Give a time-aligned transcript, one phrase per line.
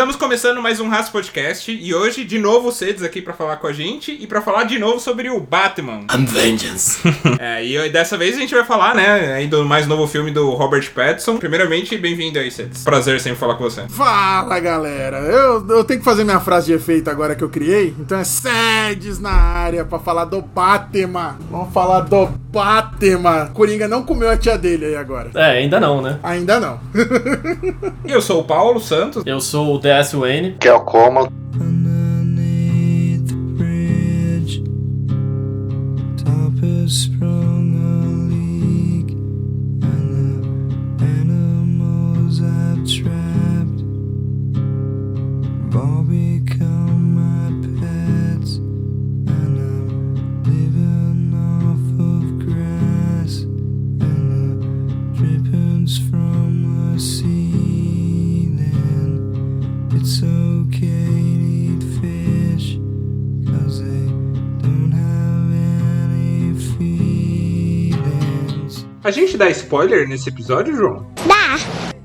[0.00, 3.58] Estamos começando mais um Raça Podcast e hoje, de novo, o Cedes aqui pra falar
[3.58, 6.06] com a gente e pra falar de novo sobre o Batman.
[6.10, 6.98] I'm vengeance.
[7.38, 10.50] É, e dessa vez a gente vai falar, né, aí do mais novo filme do
[10.50, 11.36] Robert Pattinson.
[11.36, 12.82] Primeiramente, bem-vindo aí, Cedes.
[12.82, 13.86] Prazer sempre falar com você.
[13.88, 17.94] Fala galera, eu, eu tenho que fazer minha frase de efeito agora que eu criei,
[17.98, 21.38] então é Sedes na área pra falar do Batman.
[21.50, 23.50] Vamos falar do Batman.
[23.54, 25.30] Coringa não comeu a tia dele aí agora.
[25.34, 26.18] É, ainda não, né?
[26.22, 26.80] Ainda não.
[28.04, 29.22] Eu sou o Paulo Santos.
[29.24, 30.56] Eu sou o DS Wayne.
[30.60, 31.28] que é o coma.
[69.10, 71.04] A gente dá spoiler nesse episódio, João?
[71.26, 71.39] Dá!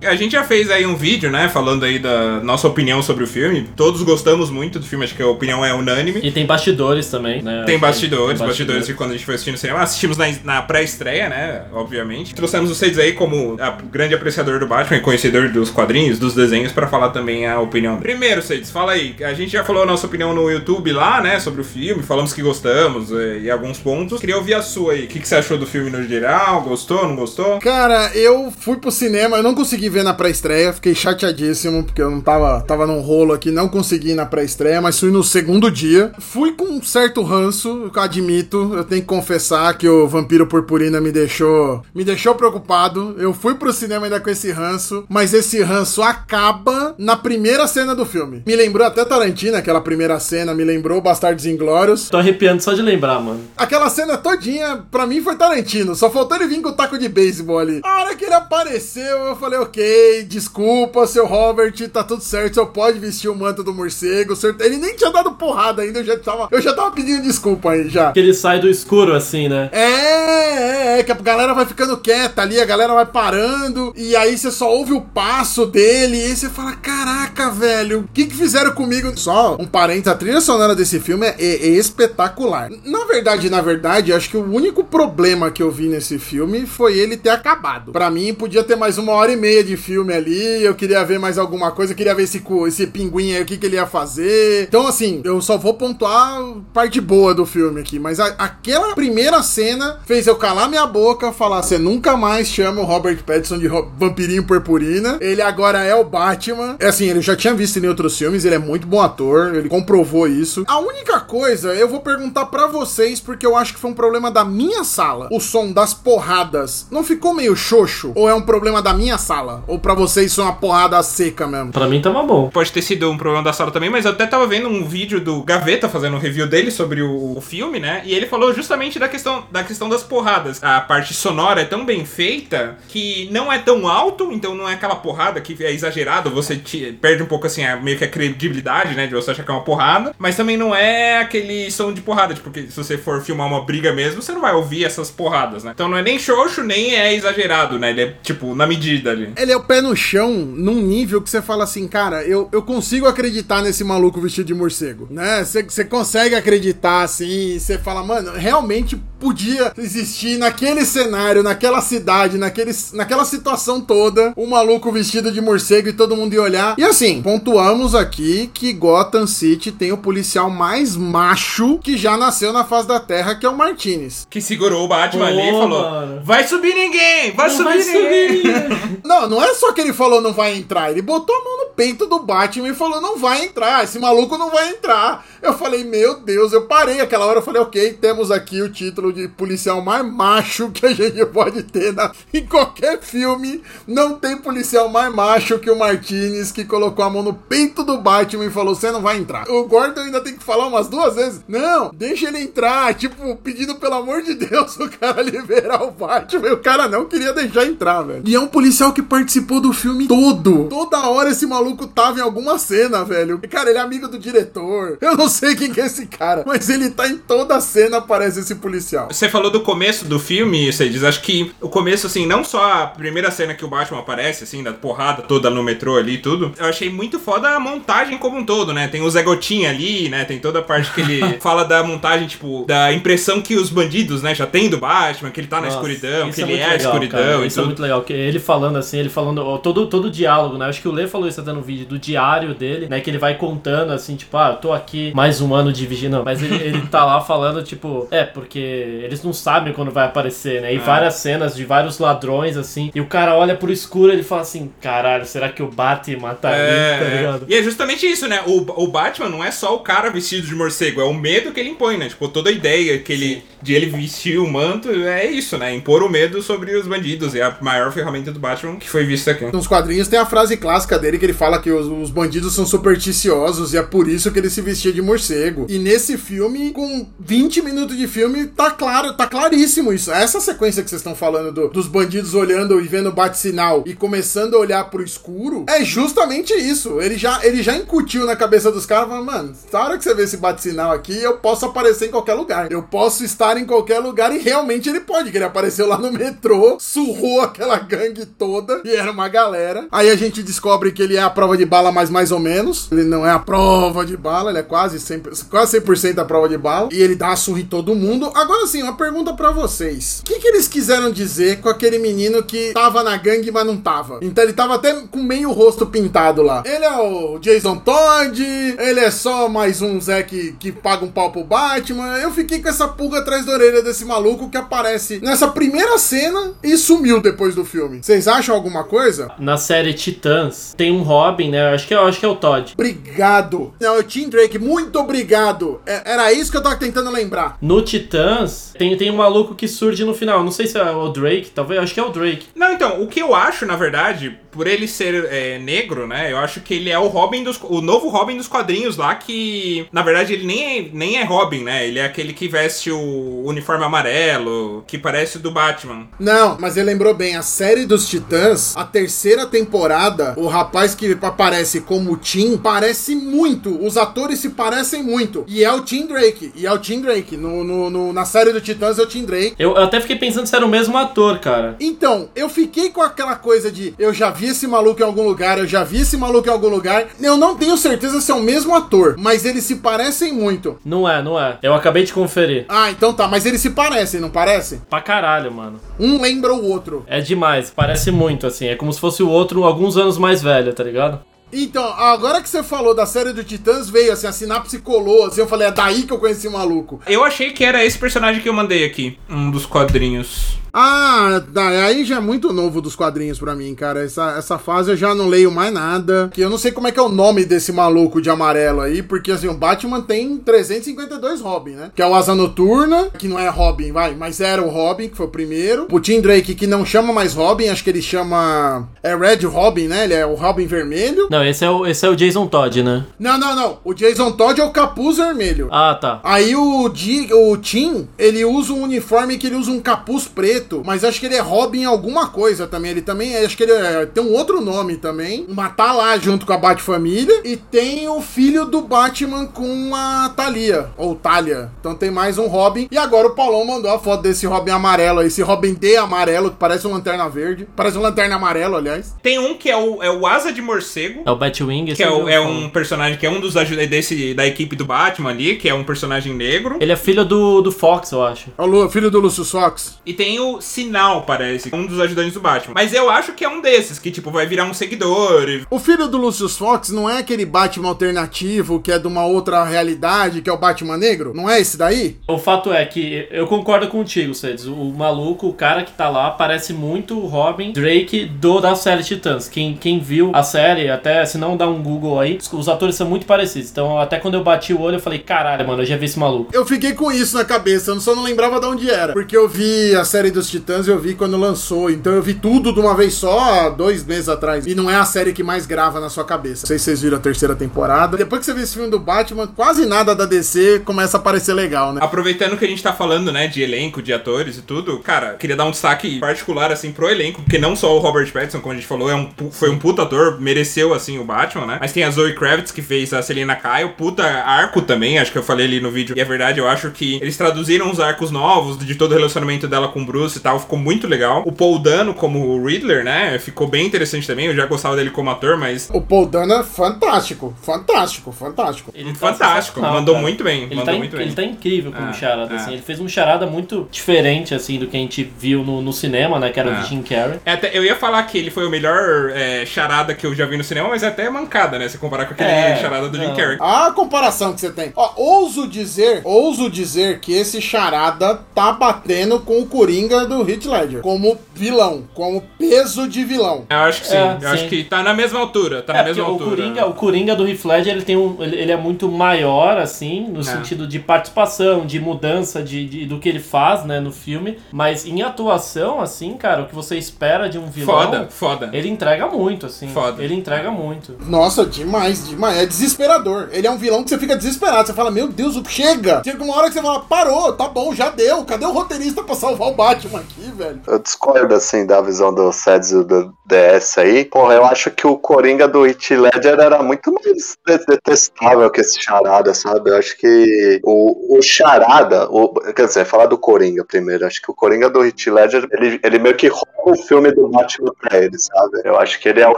[0.06, 3.28] A gente já fez aí um vídeo, né, falando aí da nossa opinião sobre o
[3.28, 3.70] filme.
[3.76, 6.20] Todos gostamos muito do filme, acho que a opinião é unânime.
[6.24, 7.64] E tem bastidores também, né?
[7.66, 9.80] Tem bastidores, Tem bastidores de quando a gente foi assistir no cinema.
[9.82, 11.64] Assistimos na, na pré-estreia, né?
[11.74, 12.34] Obviamente.
[12.36, 16.72] Trouxemos vocês aí como a grande apreciador do Batman e conhecedor dos quadrinhos, dos desenhos,
[16.72, 17.98] pra falar também a opinião.
[17.98, 19.16] Primeiro, Seides, fala aí.
[19.22, 21.40] A gente já falou a nossa opinião no YouTube lá, né?
[21.40, 22.04] Sobre o filme.
[22.04, 24.20] Falamos que gostamos eh, e alguns pontos.
[24.20, 25.06] Queria ouvir a sua aí.
[25.06, 26.62] O que, que você achou do filme no geral?
[26.62, 27.60] Gostou, não gostou?
[27.60, 32.12] Cara, eu fui pro cinema, eu não consegui ver na pré-estreia, fiquei chateadíssimo, porque eu
[32.12, 35.72] não tava, tava num rolo aqui, não consegui ir na pré-estreia, mas fui no segundo
[35.72, 36.12] dia.
[36.20, 41.00] Fui com um certo ranço, eu admito, eu tenho que confessar que o Vampiro Purpurina
[41.00, 43.16] me deixou, me deixou preocupado.
[43.18, 47.96] Eu fui pro cinema ainda com esse ranço, mas esse ranço acaba na primeira cena
[47.96, 48.44] do filme.
[48.46, 52.10] Me lembrou até Tarantino, aquela primeira cena, me lembrou Bastardos Inglórios.
[52.10, 53.40] Tô arrepiando só de lembrar, mano.
[53.56, 55.96] Aquela cena todinha, pra mim, foi Tarantino.
[55.96, 57.80] Só faltou ele vir com o taco de beisebol ali.
[57.82, 59.85] A hora que ele apareceu, eu falei, ok,
[60.28, 64.36] desculpa, seu Robert, tá tudo certo, o senhor pode vestir o manto do morcego.
[64.36, 67.72] senhor- Ele nem tinha dado porrada ainda, eu já tava, eu já tava pedindo desculpa
[67.72, 68.12] aí, já.
[68.12, 69.70] Que ele sai do escuro assim, né?
[69.72, 74.16] É, é, é, que a galera vai ficando quieta ali, a galera vai parando, e
[74.16, 78.26] aí você só ouve o passo dele, e aí você fala, caraca, velho, o que
[78.26, 79.12] que fizeram comigo?
[79.18, 82.70] Só um parênteses, a trilha sonora desse filme é, é espetacular.
[82.84, 86.98] Na verdade, na verdade, acho que o único problema que eu vi nesse filme foi
[86.98, 87.92] ele ter acabado.
[87.92, 91.20] Pra mim, podia ter mais uma hora e meia de filme ali, eu queria ver
[91.20, 93.86] mais alguma coisa, eu queria ver esse, esse pinguim aí, o que que ele ia
[93.88, 94.64] fazer.
[94.68, 96.42] Então, assim, eu só vou pontuar
[96.74, 101.32] parte boa do filme aqui, mas a- aquela primeira cena fez eu calar minha boca,
[101.32, 106.04] falar, você nunca mais chama o Robert Pattinson de Vampirinho Purpurina, ele agora é o
[106.04, 106.76] Batman.
[106.80, 109.70] É assim, ele já tinha visto em outros filmes, ele é muito bom ator, ele
[109.70, 110.64] comprovou isso.
[110.68, 114.30] A única coisa, eu vou perguntar pra vocês, porque eu acho que foi um problema
[114.32, 115.28] da minha sala.
[115.32, 118.12] O som das porradas não ficou meio xoxo?
[118.16, 119.64] Ou é um problema da minha sala?
[119.68, 121.72] Ou pra vocês foi uma porrada seca mesmo?
[121.72, 122.50] Pra mim tava bom.
[122.50, 125.20] Pode ter sido um problema da sala também, mas eu até tava vendo um vídeo
[125.20, 128.02] do Gaveta fazendo um review dele sobre o, o filme, né?
[128.06, 130.64] E ele falou justamente da questão, da questão das porradas.
[130.64, 134.74] A parte sonora é tão bem feita que não é tão alto, então não é
[134.74, 138.08] aquela porrada que é exagerado, você te- perde um pouco assim, a- meio que a
[138.08, 139.08] credibilidade, né?
[139.08, 142.34] De você achar que é uma porrada, mas também não é aquele som de porrada,
[142.34, 145.64] tipo, porque se você for filmar uma briga mesmo, você não vai ouvir essas porradas,
[145.64, 145.72] né?
[145.74, 147.90] Então não é nem xoxo, nem é exagerado, né?
[147.92, 149.32] Ele é, tipo, na medida ali.
[149.46, 152.64] Ele é o pé no chão num nível que você fala assim, cara, eu, eu
[152.64, 155.46] consigo acreditar nesse maluco vestido de morcego, né?
[155.46, 162.72] Você consegue acreditar assim, você fala, mano, realmente podia existir naquele cenário, naquela cidade, naquele,
[162.94, 166.76] naquela situação toda, um maluco vestido de morcego e todo mundo ia olhar.
[166.78, 172.52] E assim, pontuamos aqui que Gotham City tem o policial mais macho que já nasceu
[172.52, 174.26] na face da Terra, que é o Martinez.
[174.28, 176.22] Que segurou o Batman ali e Pô, falou: mano.
[176.24, 177.32] Vai subir ninguém!
[177.36, 178.42] Vai Não subir vai ninguém!
[178.42, 178.96] subir.
[179.06, 181.74] Não, não é só que ele falou não vai entrar, ele botou a mão no
[181.74, 185.26] peito do Batman e falou não vai entrar, esse maluco não vai entrar.
[185.42, 189.14] Eu falei, meu Deus, eu parei aquela hora, eu falei, ok, temos aqui o título
[189.14, 193.62] de policial mais macho que a gente pode ter na, em qualquer filme.
[193.88, 198.00] Não tem policial mais macho que o Martinez que colocou a mão no peito do
[198.00, 199.48] Batman e falou, você não vai entrar.
[199.50, 203.76] O Gordon ainda tem que falar umas duas vezes, não, deixa ele entrar, tipo, pedindo
[203.76, 206.54] pelo amor de Deus o cara liberar o Batman.
[206.54, 208.24] O cara não queria deixar entrar, velho.
[208.26, 209.25] E é um policial que participou
[209.62, 210.66] do filme todo.
[210.70, 213.40] Toda hora esse maluco tava em alguma cena, velho.
[213.42, 214.98] E, cara, ele é amigo do diretor.
[215.02, 217.98] Eu não sei quem que é esse cara, mas ele tá em toda a cena,
[217.98, 219.08] aparece esse policial.
[219.12, 222.84] Você falou do começo do filme, você diz, acho que o começo, assim, não só
[222.84, 226.18] a primeira cena que o Batman aparece, assim, da porrada toda no metrô ali e
[226.18, 228.88] tudo, eu achei muito foda a montagem como um todo, né?
[228.88, 230.26] Tem o Zé Gotinha ali, né?
[230.26, 234.22] Tem toda a parte que ele fala da montagem, tipo, da impressão que os bandidos,
[234.22, 236.62] né, já tem do Batman, que ele tá na Nossa, escuridão, isso que ele muito
[236.62, 237.68] é a legal, escuridão cara, e Isso é tudo.
[237.68, 240.66] muito legal, que ele falando assim, ele falando todo, todo o diálogo, né?
[240.68, 243.00] Acho que o Lê falou isso até no vídeo, do diário dele, né?
[243.00, 246.10] Que ele vai contando assim, tipo, ah, eu tô aqui mais um ano de vigília.
[246.18, 250.06] Não, mas ele, ele tá lá falando, tipo, é, porque eles não sabem quando vai
[250.06, 250.74] aparecer, né?
[250.74, 250.80] E É.
[250.80, 254.42] várias cenas de vários ladrões, assim, e o cara olha pro escuro e ele fala
[254.42, 257.46] assim, caralho, será que o Batman tá ali, tá ligado?
[257.48, 258.42] E é justamente isso, né?
[258.46, 261.60] O, o Batman não é só o cara vestido de morcego, é o medo que
[261.60, 262.10] ele impõe, né?
[262.10, 265.74] Tipo, toda a ideia que ele, de ele vestir o manto é isso, né?
[265.74, 267.34] Impor o medo sobre os bandidos.
[267.36, 269.46] É a maior ferramenta do Batman que foi vista aqui.
[269.52, 272.66] Nos quadrinhos tem a frase clássica dele que ele fala que os, os bandidos são
[272.66, 275.66] supersticiosos e é por isso que ele se vestia de morcego.
[275.70, 280.12] E nesse filme, com 20 minutos de filme, tá claro, tá claríssimo isso.
[280.12, 284.56] Essa sequência que vocês estão falando do- dos bandidos olhando e vendo bate-sinal e começando
[284.56, 287.02] a olhar pro escuro, é justamente isso.
[287.02, 290.14] Ele já, ele já incutiu na cabeça dos caras, falando, mano, na hora que você
[290.14, 292.72] vê esse bate-sinal aqui, eu posso aparecer em qualquer lugar.
[292.72, 296.12] Eu posso estar em qualquer lugar e realmente ele pode, que ele apareceu lá no
[296.12, 299.88] metrô, surrou aquela gangue toda e era uma galera.
[299.92, 302.88] Aí a gente descobre que ele é a prova de bala, mas mais ou menos.
[302.92, 306.50] Ele não é a prova de bala, ele é quase 100%, quase 100% a prova
[306.50, 306.90] de bala.
[306.92, 308.32] E ele dá a surra em todo mundo.
[308.34, 310.22] Agora sim, uma pergunta pra vocês.
[310.22, 313.78] O que, que eles quiseram dizer com aquele menino que tava na gangue, mas não
[313.78, 314.20] tava?
[314.22, 316.64] Então ele tava até com meio rosto pintado lá.
[316.66, 321.12] Ele é o Jason Todd, ele é só mais um Zé que, que paga um
[321.12, 322.18] pau pro Batman.
[322.18, 326.54] Eu fiquei com essa pulga atrás da orelha desse maluco que aparece nessa primeira cena
[326.64, 328.02] e sumiu depois do filme.
[328.02, 329.32] Vocês acham alguma coisa?
[329.40, 331.74] Na série Titãs, tem um Robin, né?
[331.74, 332.74] Acho que, é- acho que é o Todd.
[332.74, 333.74] Obrigado.
[333.80, 335.82] Não, o Tim Drake, muito obrigado.
[335.86, 337.58] É- era isso que eu tava tentando lembrar.
[337.62, 340.44] No Titãs, tem, tem um maluco que surge no final.
[340.44, 341.82] Não sei se é o Drake, talvez.
[341.82, 342.48] Acho que é o Drake.
[342.56, 346.32] Não, então, o que eu acho, na verdade, por ele ser é, negro, né?
[346.32, 347.60] Eu acho que ele é o Robin dos.
[347.64, 349.88] O novo Robin dos quadrinhos lá, que.
[349.92, 351.88] Na verdade, ele nem é, nem é Robin, né?
[351.88, 356.08] Ele é aquele que veste o uniforme amarelo, que parece o do Batman.
[356.20, 361.18] Não, mas ele lembrou bem, a série dos Titãs, a terceira temporada, o rapaz que
[361.22, 365.44] aparece como Tim, parece muito, os atores se parecem muito.
[365.48, 367.36] E é o Tim Drake, e é o Tim Drake.
[367.38, 369.56] No, no- no- na série do Titãs é o Tim Drake.
[369.60, 371.76] Eu, eu até fiquei pensando se era o mesmo ator, cara.
[371.80, 375.58] Então, eu fiquei com aquela coisa de eu já vi esse maluco em algum lugar,
[375.58, 377.08] eu já vi esse maluco em algum lugar.
[377.22, 380.78] Eu não tenho certeza se é o mesmo ator, mas eles se parecem muito.
[380.86, 381.58] Não é, não é.
[381.62, 382.66] Eu acabei de conferir.
[382.70, 384.82] Ah, então tá, mas eles se parecem, não parece?
[384.90, 385.80] Pra caralho, mano.
[386.00, 387.04] Um lembra o outro.
[387.08, 387.72] É demais.
[387.76, 388.65] Parece muito, assim.
[388.68, 391.20] É como se fosse o outro alguns anos mais velho, tá ligado?
[391.52, 395.42] Então, agora que você falou da série do Titãs, veio assim, a sinapse colou, assim,
[395.42, 397.00] eu falei, é daí que eu conheci o maluco.
[397.08, 400.58] Eu achei que era esse personagem que eu mandei aqui, um dos quadrinhos.
[400.78, 404.04] Ah, tá, aí já é muito novo dos quadrinhos pra mim, cara.
[404.04, 406.30] Essa, essa fase eu já não leio mais nada.
[406.34, 409.02] Que eu não sei como é que é o nome desse maluco de amarelo aí,
[409.02, 411.92] porque assim, o Batman tem 352 Robin, né?
[411.96, 415.16] Que é o Asa Noturna, que não é Robin, vai, mas era o Robin, que
[415.16, 415.88] foi o primeiro.
[415.90, 418.86] O Tim Drake, que não chama mais Robin, acho que ele chama.
[419.02, 420.04] É Red Robin, né?
[420.04, 421.30] Ele é o Robin vermelho.
[421.32, 423.06] Não, esse é o, esse é o Jason Todd, né?
[423.20, 423.78] Não, não, não.
[423.84, 425.68] O Jason Todd é o capuz vermelho.
[425.72, 426.20] Ah, tá.
[426.24, 430.82] Aí o, Di, o Tim, ele usa um uniforme que ele usa um capuz preto,
[430.86, 432.92] mas acho que ele é Robin alguma coisa também.
[432.92, 435.46] Ele também, acho que ele é- tem um outro nome também.
[435.50, 437.42] Mas tá lá junto com a Bat-Família.
[437.44, 441.70] E tem o filho do Batman com a Thalia, ou Talia.
[441.80, 442.88] Então tem mais um Robin.
[442.92, 446.52] E agora o Paulão mandou a foto desse Robin amarelo aí, esse Robin D amarelo,
[446.52, 447.68] que parece uma lanterna verde.
[447.76, 449.16] Parece uma lanterna amarelo, aliás.
[449.22, 451.22] Tem um que é o, é o Asa de Morcego.
[451.26, 451.86] É o Batwing.
[451.96, 454.86] Que é, o- é um personagem que é um dos ajuda desse da equipe do
[454.86, 456.78] Batman ali, que é um personagem negro.
[456.80, 458.50] Ele é filho do, do Fox, eu acho.
[458.58, 460.00] É o Lu- filho do Lucius Fox.
[460.06, 462.74] E tem o Sinal, parece, um dos ajudantes do Batman.
[462.76, 465.50] Mas eu acho que é um desses, que tipo, vai virar um seguidor.
[465.50, 469.26] e- O filho do Lucius Fox não é aquele Batman alternativo que é de uma
[469.26, 471.34] outra realidade, que é o Batman negro?
[471.36, 472.18] Não é esse daí?
[472.28, 474.66] O fato é que eu concordo contigo, Cedes.
[474.66, 479.04] O maluco, o cara que tá lá, parece muito o Robin Drake do da série
[479.04, 479.48] Titãs.
[479.48, 482.96] Quem, quem viu a série, até se não dá um Google aí, os, os atores
[482.96, 483.70] são muito parecidos.
[483.70, 486.18] Então, até quando eu bati o olho, eu falei, caralho, mano, eu já vi esse
[486.18, 486.50] maluco.
[486.52, 489.14] Eu fiquei com isso na cabeça, eu só não lembrava de onde era.
[489.14, 492.74] Porque eu vi a série dos Titãs eu vi quando lançou, então eu vi tudo
[492.74, 494.66] de uma vez só, há dois meses atrás.
[494.66, 496.64] E não é a série que mais grava na sua cabeça.
[496.64, 498.18] Não sei se vocês viram a terceira temporada.
[498.18, 501.54] Depois que você vê esse filme do Batman, quase nada da DC começa a parecer
[501.54, 502.00] legal, né?
[502.04, 505.56] Aproveitando que a gente tá falando, né, de elenco, de atores e tudo, cara, queria
[505.56, 508.76] dar um destaque particular, assim, pro elenco, porque não só o Robert Pattinson, como a
[508.76, 511.78] gente falou, é um, foi um puta ator, mereceu, assim, o Batman, né?
[511.80, 515.38] Mas tem a Zoe Kravitz, que fez a Selena Kyle, puta arco também, acho que
[515.38, 518.32] eu falei ali no vídeo, e é verdade, eu acho que eles traduziram os arcos
[518.32, 521.44] novos de todo o relacionamento dela com o Bruce e tal, ficou muito legal.
[521.46, 525.10] O Paul Dano como o Riddler, né, ficou bem interessante também, eu já gostava dele
[525.12, 525.90] como ator, mas...
[525.94, 528.92] O Paul Dano é fantástico, fantástico, fantástico.
[528.96, 530.22] Ele tá Fantástico, mandou cara.
[530.26, 531.26] muito bem, Ele mandou tá, muito bem.
[531.28, 532.56] ele tá incrível como Ah, charada, ah.
[532.56, 532.74] assim.
[532.74, 536.40] Ele fez um charada muito diferente, assim, do que a gente viu no, no cinema,
[536.40, 536.50] né?
[536.52, 536.80] Que era Ah.
[536.82, 537.40] do Jim Carrey.
[537.46, 540.46] É, até- eu ia falar que ele foi o melhor é, charada que eu já
[540.46, 541.90] vi no cinema, mas é até mancada, né?
[541.90, 543.36] Se comparar com aquele É, charada do Jim não.
[543.36, 543.58] Carrey.
[543.60, 544.94] A comparação que você tem.
[544.96, 550.66] Ó, ouso dizer, ouso dizer que esse charada tá batendo com o Coringa do Heath
[550.66, 551.02] Ledger.
[551.02, 553.66] Como vilão, como peso de vilão.
[553.70, 554.16] Eu acho que sim.
[554.16, 554.46] É, eu sim.
[554.48, 555.82] acho que tá na mesma altura.
[555.82, 556.50] Tá É, na mesma o altura.
[556.56, 560.28] Coringa, o Coringa do Heath Ledger, ele tem um, ele, ele é muito maior, assim,
[560.30, 564.58] no sentido de participação, de mudança de, de- do que ele faz, né, no filme.
[564.72, 568.70] Mas em atuação, assim, cara, o que você espera de um vilão, Foda, foda.
[568.72, 569.90] ele entrega muito, assim.
[569.90, 570.24] Foda.
[570.24, 570.85] Ele entrega muito.
[571.28, 572.58] Nossa, demais, demais.
[572.58, 573.50] É desesperador.
[573.52, 574.88] Ele é um vilão que você fica desesperado.
[574.88, 576.22] Você fala, meu Deus, chega!
[576.24, 578.44] Chega uma hora que você fala, parou, tá bom, já deu.
[578.46, 580.82] Cadê o roteirista pra salvar o Batman aqui, velho?
[580.88, 584.26] Eu discordo, assim, da visão do e do DS aí.
[584.26, 588.82] Porra, eu acho que o Coringa do Heath Ledger era muito mais de- detestável que
[588.82, 589.92] esse Charada, sabe?
[589.92, 594.26] Eu acho que o, o Charada, o, quer dizer, falar do Coringa primeiro.
[594.26, 597.48] Acho que o Coringa do Heath Ledger, ele, ele meio que rouba o filme do
[597.48, 598.82] Batman pra ele, sabe?
[598.84, 599.58] Eu acho que ele é o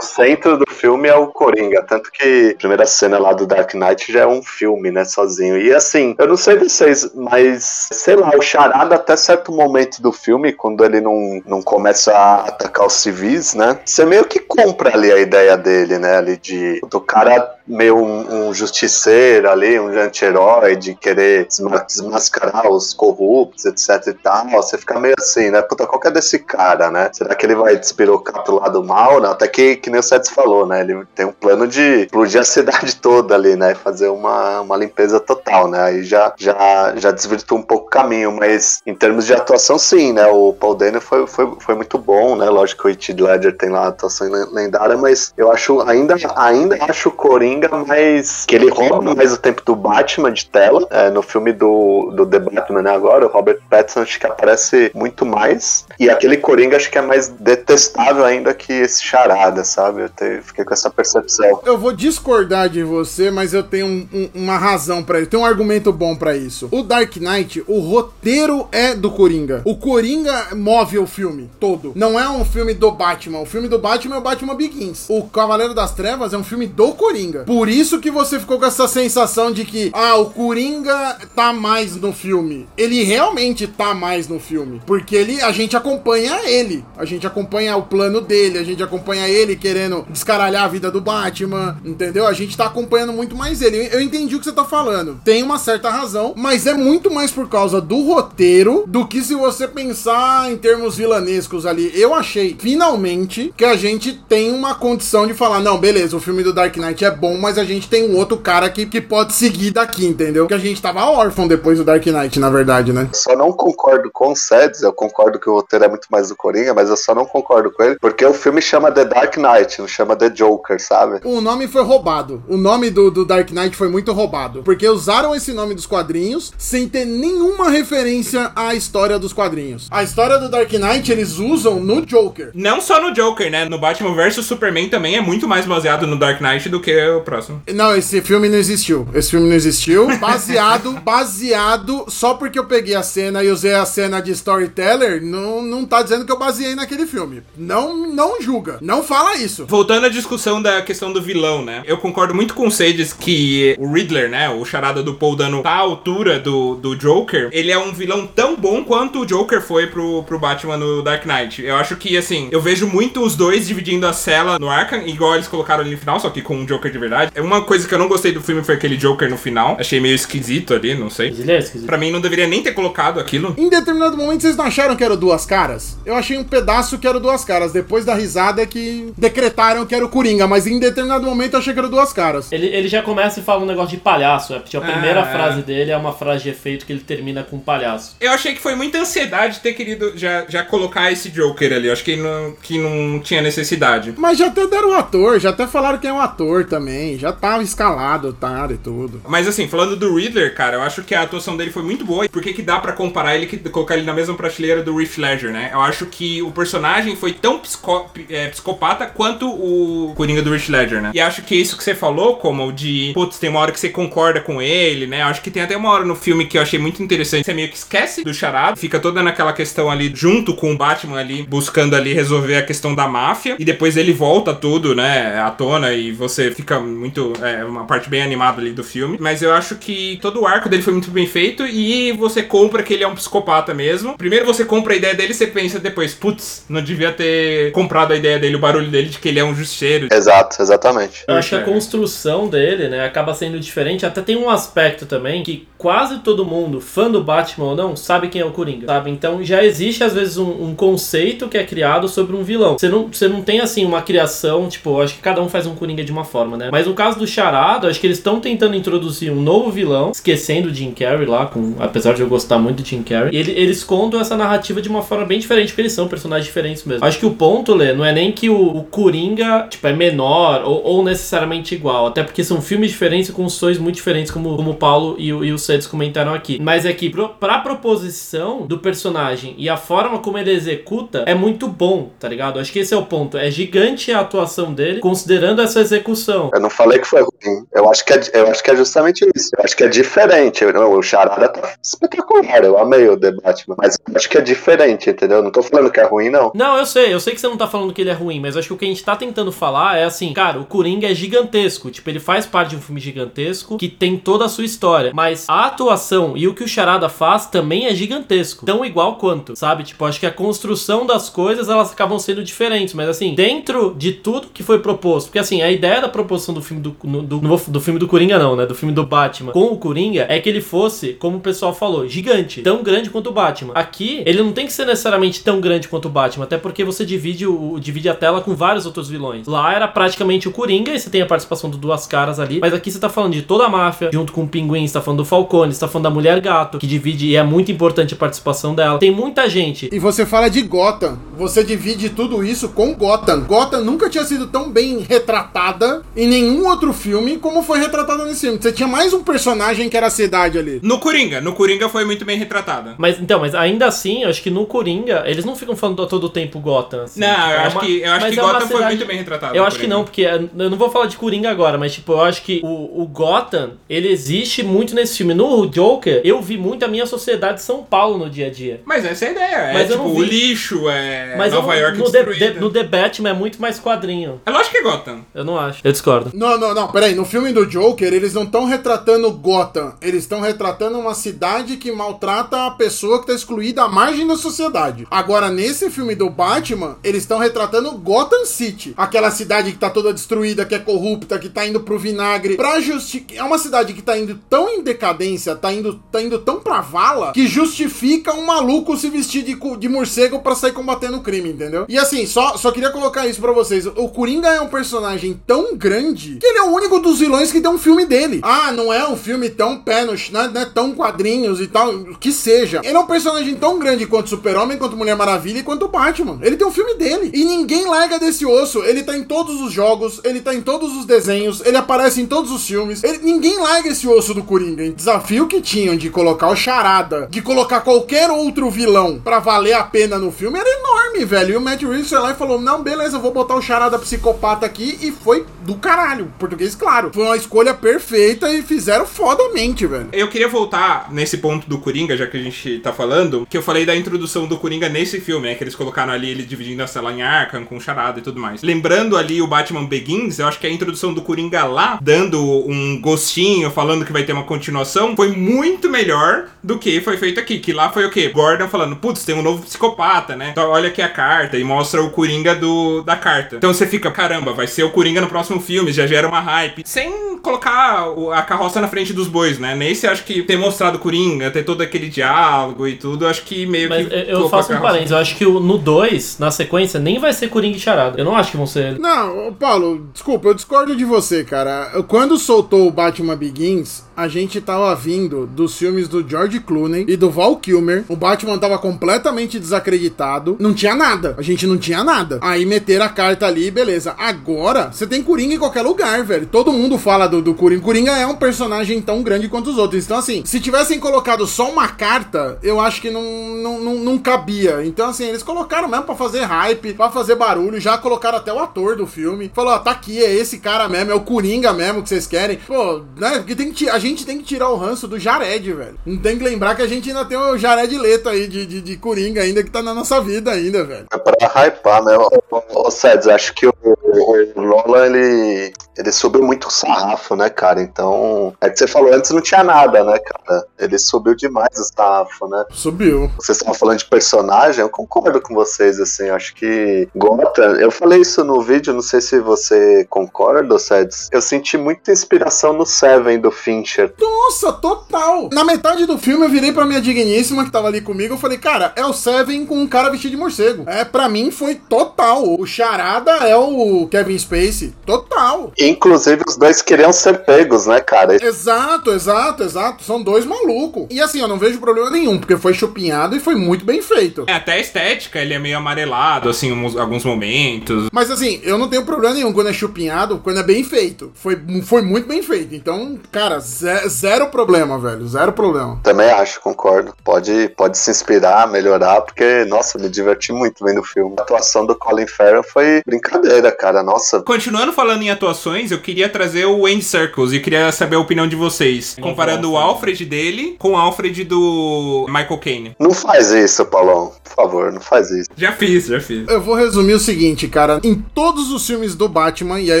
[0.00, 1.82] centro do filme, é o Coringa.
[1.82, 5.58] Tanto que a primeira cena lá do Dark Knight já é um filme, né, sozinho.
[5.58, 10.12] E assim, eu não sei vocês, mas sei lá, o Charada até certo momento do
[10.12, 13.78] filme, quando ele não, não começa a atacar os civis, né?
[13.84, 16.16] Você meio que compra ali a ideia dele, né?
[16.16, 22.68] Ali de do cara meio um, um justiceiro ali, um anti-herói, de querer desma- desmascarar
[22.70, 24.48] os corruptos, etc e tal.
[24.50, 25.62] Você fica meio assim, né?
[25.62, 27.10] Puta, qual que é desse cara, né?
[27.12, 29.20] Será que ele vai despirocar pro lado mal?
[29.20, 29.28] Né?
[29.28, 30.80] Até que, que nem o Sets falou, né?
[30.80, 33.74] Ele tem um plano de explodir a cidade toda ali, né?
[33.74, 35.80] Fazer uma, uma limpeza total, né?
[35.82, 40.12] Aí já, já, já desvirtua um pouco o caminho, mas em termos de atuação, sim,
[40.12, 40.26] né?
[40.26, 42.48] O Paul Dano foi, foi, foi muito bom, né?
[42.48, 46.76] Lógico que o Heath Ledger tem lá atuação len- lendária, mas eu acho, ainda, ainda
[46.88, 51.10] acho o Coringa mais, que ele rouba mais o tempo do Batman de tela, é,
[51.10, 52.90] no filme do, do The Batman, né?
[52.94, 57.02] Agora, o Robert Pattinson acho que aparece muito mais, e aquele Coringa acho que é
[57.02, 60.02] mais detestável ainda que esse charada, sabe?
[60.02, 61.60] Eu te- fiquei com essa percepção.
[61.64, 65.30] Eu vou discordar de você, mas eu tenho um- um- uma razão pra isso.
[65.30, 66.68] Tem um argumento bom pra isso.
[66.70, 69.62] O Dark Knight, o roteiro é do Coringa.
[69.64, 71.92] O Coringa move o filme todo.
[71.94, 73.40] Não é um filme do Batman.
[73.40, 75.06] O filme do Batman é o Batman Begins.
[75.08, 77.44] O Cavaleiro das Trevas é um filme do Coringa.
[77.48, 81.96] Por isso que você ficou com essa sensação de que, ah, o Coringa tá mais
[81.96, 82.68] no filme.
[82.76, 84.82] Ele realmente tá mais no filme.
[84.84, 86.84] Porque ele, a gente acompanha ele.
[86.94, 91.00] A gente acompanha o plano dele, a gente acompanha ele querendo descaralhar a vida do
[91.00, 92.26] Batman, entendeu?
[92.26, 93.88] A gente tá acompanhando muito mais ele.
[93.90, 95.18] Eu entendi o que você tá falando.
[95.24, 99.34] Tem uma certa razão, mas é muito mais por causa do roteiro do que se
[99.34, 101.90] você pensar em termos vilanescos ali.
[101.94, 106.42] Eu achei, finalmente, que a gente tem uma condição de falar: não, beleza, o filme
[106.42, 109.32] do Dark Knight é bom, mas a gente tem um outro cara que, que pode
[109.32, 110.46] seguir daqui, entendeu?
[110.46, 113.08] Que a gente tava órfão depois do Dark Knight, na verdade, né?
[113.12, 116.36] Só não concordo com o Seds, eu concordo que o roteiro é muito mais do
[116.36, 119.80] Coringa, mas eu só não concordo com ele, porque o filme chama The Dark Knight,
[119.80, 121.20] não chama The Joker, sabe?
[121.24, 122.42] O nome foi roubado.
[122.48, 124.62] O nome do, do Dark Knight foi muito roubado.
[124.62, 129.88] Porque usaram esse nome dos quadrinhos sem ter nenhuma referência à história dos quadrinhos.
[129.90, 132.50] A história do Dark Knight eles usam no Joker.
[132.54, 133.64] Não só no Joker, né?
[133.64, 137.22] No Batman vs Superman também é muito mais baseado no Dark Knight do que o
[137.22, 137.62] próximo.
[137.72, 139.06] Não, esse filme não existiu.
[139.14, 140.06] Esse filme não existiu.
[140.18, 145.62] Baseado, baseado, só porque eu peguei a cena e usei a cena de storyteller, não,
[145.62, 147.42] não tá dizendo que eu baseei naquele filme.
[147.56, 148.78] Não, não julga.
[148.80, 149.66] Não fala isso.
[149.66, 151.82] Voltando à discussão da questão do vilão, né?
[151.86, 154.50] Eu concordo muito com o Sades que o Riddler, né?
[154.50, 157.48] O charada do Paul Dano tá à altura do, do Joker.
[157.52, 161.24] Ele é um vilão tão bom quanto o Joker foi pro, pro Batman no Dark
[161.24, 161.62] Knight.
[161.62, 165.34] Eu acho que, assim, eu vejo muito os dois dividindo a cela no Arkham, igual
[165.34, 167.32] eles colocaram ali no final, só que com um Joker de verdade.
[167.34, 169.76] É Uma coisa que eu não gostei do filme foi aquele Joker no final.
[169.78, 171.28] Achei meio esquisito ali, não sei.
[171.28, 171.86] Ele é esquisito.
[171.86, 173.54] Pra mim, não deveria nem ter colocado aquilo.
[173.56, 175.96] Em determinado momento, vocês não acharam que era Duas Caras?
[176.04, 177.72] Eu achei um pedaço que era Duas Caras.
[177.72, 180.46] Depois da risada é que decretaram que era o Coringa.
[180.46, 182.52] Mas em determinado momento, eu achei que era Duas Caras.
[182.52, 184.54] Ele, ele já começa e fala um negócio de palhaço.
[184.54, 185.32] É, porque a primeira Ah, é.
[185.32, 188.16] frase dele é uma frase de efeito que ele termina com palhaço.
[188.20, 191.86] Eu achei que foi muita ansiedade ter querido já, já colocar esse Joker ali.
[191.88, 194.14] Eu acho que não, que não tinha necessidade.
[194.16, 196.97] Mas já até deram o ator, já até falaram que é um ator também.
[197.18, 199.20] Já tava escalado, tá, e tudo.
[199.28, 202.28] Mas assim, falando do Riddler, cara, eu acho que a atuação dele foi muito boa.
[202.28, 205.18] Por que que dá pra comparar ele, que colocar ele na mesma prateleira do Heath
[205.18, 205.70] Ledger, né?
[205.72, 210.68] Eu acho que o personagem foi tão psico- é, psicopata quanto o Coringa do Heath
[210.68, 211.10] Ledger, né?
[211.14, 213.88] E acho que isso que você falou, como de, putz, tem uma hora que você
[213.88, 215.22] concorda com ele, né?
[215.22, 217.44] Eu acho que tem até uma hora no filme que eu achei muito interessante.
[217.44, 221.18] Você meio que esquece do charado, fica toda naquela questão ali, junto com o Batman
[221.18, 223.56] ali, buscando ali resolver a questão da máfia.
[223.58, 227.32] E depois ele volta tudo, né, à tona e você fica muito.
[227.42, 229.16] É uma parte bem animada ali do filme.
[229.20, 232.82] Mas eu acho que todo o arco dele foi muito bem feito e você compra
[232.82, 234.16] que ele é um psicopata mesmo.
[234.16, 238.12] Primeiro você compra a ideia dele e você pensa depois, putz, não devia ter comprado
[238.12, 240.08] a ideia dele, o barulho dele de que ele é um justiceiro.
[240.12, 241.24] Exato, exatamente.
[241.26, 241.62] Eu acho que a É.
[241.62, 244.04] construção dele, né, acaba sendo diferente.
[244.06, 248.28] Até tem um aspecto também que quase todo mundo, fã do Batman ou não, sabe
[248.28, 249.10] quem é o Coringa, sabe?
[249.10, 252.78] Então já existe às vezes um, um conceito que é criado sobre um vilão.
[252.78, 255.66] Você não, você não tem assim uma criação, tipo, eu acho que cada um faz
[255.66, 256.68] um Coringa de uma forma, né?
[256.70, 260.10] Mas no caso do Charada, eu acho que eles estão tentando introduzir um novo vilão,
[260.10, 263.34] esquecendo o Jim Carrey lá, com, apesar de eu gostar muito do Jim Carrey.
[263.36, 266.84] Ele- eles contam essa narrativa de uma forma bem diferente, porque eles são personagens diferentes
[266.84, 267.04] mesmo.
[267.04, 270.62] Acho que o ponto, Lê, não é nem que o, o Coringa, tipo, é menor
[270.64, 274.70] ou, ou necessariamente igual, até porque são filmes diferentes e construções muito diferentes, como, como
[274.72, 276.58] o Paulo e o, e o Cedes comentaram aqui.
[276.60, 281.34] Mas é que pro, pra proposição do personagem e a forma como ele executa é
[281.34, 282.58] muito bom, tá ligado?
[282.58, 283.36] Acho que esse é o ponto.
[283.36, 286.50] É gigante a atuação dele, considerando essa execução.
[286.52, 287.66] Eu não falei que foi ruim.
[287.74, 289.50] Eu acho que é, eu acho que é justamente isso.
[289.56, 290.64] Eu acho que é diferente.
[290.64, 292.62] O Charada tá espetacular.
[292.62, 293.76] Eu amei o Batman.
[293.78, 295.42] Mas eu acho que é diferente, entendeu?
[295.42, 296.52] Não tô falando que é ruim, não.
[296.54, 298.56] Não, eu sei, eu sei que você não tá falando que ele é ruim, mas
[298.56, 301.14] acho que o que a gente tá tentando falar é assim, cara, o Coringa é
[301.14, 305.12] gigantesco, tipo, ele faz parte de um filme gigantesco que tem toda a sua história,
[305.14, 309.56] mas a atuação e o que o Charada faz também é gigantesco, tão igual quanto,
[309.56, 309.84] sabe?
[309.84, 314.12] Tipo, acho que a construção das coisas, elas acabam sendo diferentes, mas assim, dentro de
[314.12, 317.40] tudo que foi proposto, porque assim, a ideia da proposição do filme do, no- do,
[317.40, 320.38] vou- do filme do Coringa não, né, do filme do Batman com o Coringa é
[320.40, 323.72] que ele fosse, como o pessoal falou, gigante, tão grande quanto o Batman.
[323.74, 327.04] Aqui, ele não tem que ser necessariamente tão grande quanto o Batman, até porque você
[327.04, 329.46] divide, o, divide a tela com vários outros vilões.
[329.46, 332.72] Lá era praticamente o Coringa e você tem a participação do Duas Caras ali, mas
[332.74, 335.18] aqui você tá falando de toda a máfia, junto com o Pinguim, você tá falando
[335.18, 338.16] do Falcone, você tá falando da Mulher Gato, que divide e é muito importante a
[338.16, 338.98] participação dela.
[338.98, 339.88] Tem muita gente.
[339.92, 341.18] E você fala de Gotham.
[341.36, 343.42] Você divide tudo isso com Gotham.
[343.44, 348.42] Gotham nunca tinha sido tão bem retratada em nenhum outro filme como foi retratada nesse
[348.42, 348.58] filme.
[348.60, 350.80] Você tinha mais um personagem que era a cidade ali.
[350.82, 352.94] No Coringa, no Coringa foi muito bem retratada.
[352.98, 356.28] Mas então, mas ainda assim, eu acho que no Coringa, eles não ficam falando todo
[356.28, 357.02] tempo Gotham.
[357.04, 357.20] assim.
[357.20, 358.96] Não, Tipo, eu é acho uma- que, eu acho mas que é Gotham foi cidade-
[358.96, 359.56] muito bem retratado.
[359.56, 362.12] Eu acho que não, porque é, eu não vou falar de Coringa agora, mas tipo,
[362.12, 365.34] eu acho que o, o Gotham, ele existe muito nesse filme.
[365.34, 368.80] No Joker, eu vi muito a minha sociedade de São Paulo no dia a dia.
[368.84, 369.70] Mas essa é a ideia.
[369.74, 372.52] Mas é eu não tipo, o lixo, é Mas Nova eu, York no, The, destruída.
[372.54, 374.40] The- no The Batman é muito mais quadrinho.
[374.46, 375.24] É lógico que é Gotham.
[375.34, 375.80] Eu não acho.
[375.84, 376.27] Eu discordo.
[376.34, 377.14] Não, não, não, peraí.
[377.14, 379.94] No filme do Joker, eles não estão retratando Gotham.
[380.00, 384.36] Eles estão retratando uma cidade que maltrata a pessoa que tá excluída à margem da
[384.36, 385.06] sociedade.
[385.10, 388.94] Agora, nesse filme do Batman, eles estão retratando Gotham City.
[388.96, 392.56] Aquela cidade que tá toda destruída, que é corrupta, que tá indo pro vinagre.
[392.56, 393.38] Pra justificar.
[393.38, 396.80] É uma cidade que tá indo tão em decadência, tá indo, tá indo tão pra
[396.80, 401.50] vala, que justifica um maluco se vestir de, de morcego pra sair combatendo o crime,
[401.50, 401.86] entendeu?
[401.88, 403.86] E assim, só, só queria colocar isso pra vocês.
[403.86, 407.60] O Coringa é um personagem tão grande que ele é o único dos vilões que
[407.60, 408.40] tem um filme dele.
[408.42, 411.60] Ah, não é um filme tão pé no ch- não é, não é tão quadrinhos
[411.60, 412.80] e tal, que seja.
[412.84, 416.38] Ele é um personagem tão grande quanto Super-Homem, quanto Mulher Maravilha e quanto Batman.
[416.42, 417.30] Ele tem um filme dele.
[417.32, 418.82] E ninguém larga desse osso.
[418.84, 422.26] Ele tá em todos os jogos, ele tá em todos os desenhos, ele aparece em
[422.26, 423.02] todos os filmes.
[423.04, 424.88] Ele- ninguém larga esse osso do Coringa.
[424.90, 429.84] Desafio que tinham de colocar o Charada, de colocar qualquer outro vilão pra valer a
[429.84, 431.54] pena no filme era enorme, velho.
[431.54, 434.66] E o Matt Reeves foi lá e falou: Não, beleza, vou botar o Charada psicopata
[434.66, 434.98] aqui.
[435.02, 436.07] E foi do caralho.
[436.38, 437.10] Português, claro.
[437.12, 440.08] Foi uma escolha perfeita e fizeram fodamente, velho.
[440.12, 443.62] Eu queria voltar nesse ponto do Coringa, já que a gente tá falando, que eu
[443.62, 445.54] falei da introdução do Coringa nesse filme, né?
[445.54, 448.62] Que eles colocaram ali ele dividindo a cela em Arkham com charada e tudo mais.
[448.62, 453.00] Lembrando ali o Batman Begins, eu acho que a introdução do Coringa lá, dando um
[453.00, 457.58] gostinho, falando que vai ter uma continuação, foi muito melhor do que foi feito aqui.
[457.58, 458.28] Que lá foi o quê?
[458.28, 460.50] Gordon falando, putz, tem um novo psicopata, né?
[460.50, 463.56] Então olha aqui a carta e mostra o Coringa do, da carta.
[463.56, 466.82] Então você fica, caramba, vai ser o Coringa no próximo filme, já gera uma hype.
[466.86, 469.74] Sem colocar a carroça na frente dos bois, né?
[469.74, 473.66] Nesse acho que ter mostrado o Coringa, ter todo aquele diálogo e tudo, acho que
[473.66, 474.14] meio Mas que.
[474.14, 477.48] eu- faço um parênteses, eu acho que o- no 2, na sequência, nem vai ser
[477.48, 478.18] Coringa e Charada.
[478.18, 478.98] Eu não acho que vão ser ele.
[478.98, 482.02] Não, Paulo, desculpa, eu discordo de você, cara.
[482.08, 487.16] Quando soltou o Batman Begins, a gente tava vindo dos filmes do George Clooney e
[487.16, 488.04] do Val Kilmer.
[488.08, 490.56] O Batman tava completamente desacreditado.
[490.58, 491.36] Não tinha nada.
[491.38, 492.40] A gente não tinha nada.
[492.42, 494.16] Aí meteram a carta ali, beleza.
[494.18, 496.46] Agora, você tem Coringa em qualquer lugar, velho.
[496.46, 497.80] Todo mundo fala do, do Coringa.
[497.80, 500.04] Coringa é um personagem tão grande quanto os outros.
[500.04, 504.18] Então, assim, se tivessem colocado só uma carta, eu acho que não, não, não, não
[504.18, 504.84] cabia.
[504.84, 507.78] Então, assim, eles colocaram mesmo pra fazer hype, pra fazer barulho.
[507.80, 509.48] Já colocaram até o ator do filme.
[509.54, 512.58] Falou, ó, tá aqui, é esse cara mesmo, é o Coringa mesmo que vocês querem.
[512.66, 513.38] Pô, né?
[513.38, 515.98] Porque tem que, a gente tem que tirar o ranço do Jared, velho.
[516.04, 518.80] Não tem que lembrar que a gente ainda tem o Jared Leto aí de, de,
[518.80, 521.06] de Coringa ainda, que tá na nossa vida ainda, velho.
[521.12, 522.16] É pra hypar, né?
[522.50, 523.74] Ô, Ceds, acho que o,
[524.08, 527.80] o Lola, ele, ele subiu muito o sarrafo, né, cara?
[527.82, 530.66] Então, é que você falou antes não tinha nada, né, cara?
[530.78, 532.64] Ele subiu demais o sarrafo, né?
[532.70, 533.30] Subiu.
[533.36, 538.20] Vocês estavam falando de personagem, eu concordo com vocês, assim, acho que Gotham, eu falei
[538.20, 541.28] isso no vídeo, não sei se você concorda, Ceds.
[541.32, 544.12] Eu senti muita inspiração no Seven do Fincher.
[544.20, 545.48] Nossa, total.
[545.52, 548.58] Na metade do filme eu virei pra minha digníssima que tava ali comigo, eu falei,
[548.58, 550.84] cara, é o Seven com um cara vestido de morcego.
[550.86, 552.44] É, pra mim foi total.
[552.58, 554.92] O Charada é o Kevin Spacey.
[555.04, 555.72] Total.
[555.78, 558.36] Inclusive, os dois queriam ser pegos, né, cara?
[558.42, 560.04] Exato, exato, exato.
[560.04, 561.06] São dois malucos.
[561.10, 564.44] E assim, eu não vejo problema nenhum, porque foi chupinhado e foi muito bem feito.
[564.46, 568.08] É, até a estética, ele é meio amarelado, assim, uns- alguns momentos.
[568.12, 571.30] Mas assim, eu não tenho problema nenhum quando é chupinhado, quando é bem feito.
[571.34, 572.74] Foi, foi muito bem feito.
[572.74, 575.26] Então, cara, ze- zero problema, velho.
[575.26, 575.98] Zero problema.
[576.02, 577.14] Também acho, concordo.
[577.24, 581.34] Pode, pode se inspirar, melhorar, porque, nossa, me diverti muito vendo o filme.
[581.38, 583.87] A atuação do Colin Farrell foi brincadeira, cara.
[583.92, 588.20] Nossa, Continuando falando em atuações, eu queria trazer o Andy Serkis e queria saber a
[588.20, 589.16] opinião de vocês.
[589.20, 592.96] Comparando o Alfred dele com o Alfred do Michael Caine.
[592.98, 594.32] não faz isso, Paulão.
[594.44, 595.48] Por favor, não faz isso.
[595.56, 596.48] Já fiz, já fiz.
[596.48, 598.00] Eu vou resumir o seguinte, cara.
[598.04, 600.00] Em todos os filmes do Batman, e aí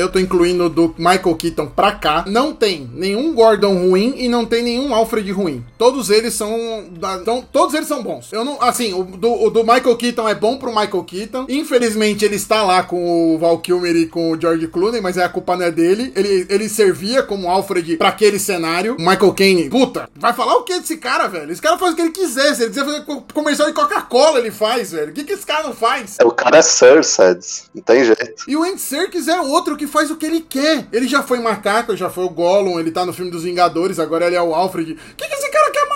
[0.00, 4.44] eu tô incluindo do Michael Keaton pra cá, não tem nenhum Gordon ruim e não
[4.44, 5.64] tem nenhum Alfred ruim.
[5.76, 6.84] Todos eles são.
[6.92, 8.32] da- Então, todos eles são bons.
[8.32, 8.60] Eu não.
[8.60, 11.46] Assim, o do, o do Michael Keaton é bom pro Michael Keaton.
[11.48, 15.28] Infelizmente, ele está lá com o Val Kilmer e com o George Clooney, mas a
[15.28, 16.12] culpa não é dele.
[16.16, 18.96] Ele, ele servia como Alfred pra aquele cenário.
[18.98, 21.50] Michael Caine, puta, vai falar o que desse cara, velho?
[21.52, 22.54] Esse cara faz o que ele quiser.
[22.54, 25.10] Se ele quiser fazer co- comercial de Coca-Cola, ele faz, velho.
[25.10, 26.16] O que, que esse cara não faz?
[26.22, 27.64] O cara é Sir, Ceds.
[27.74, 28.44] Não tem jeito.
[28.46, 30.86] E o Andy Serkis é outro que faz o que ele quer.
[30.92, 34.26] Ele já foi macaco, já foi o Gollum, ele tá no filme dos Vingadores, agora
[34.26, 34.92] ele é o Alfred.
[34.92, 35.47] O que, que esse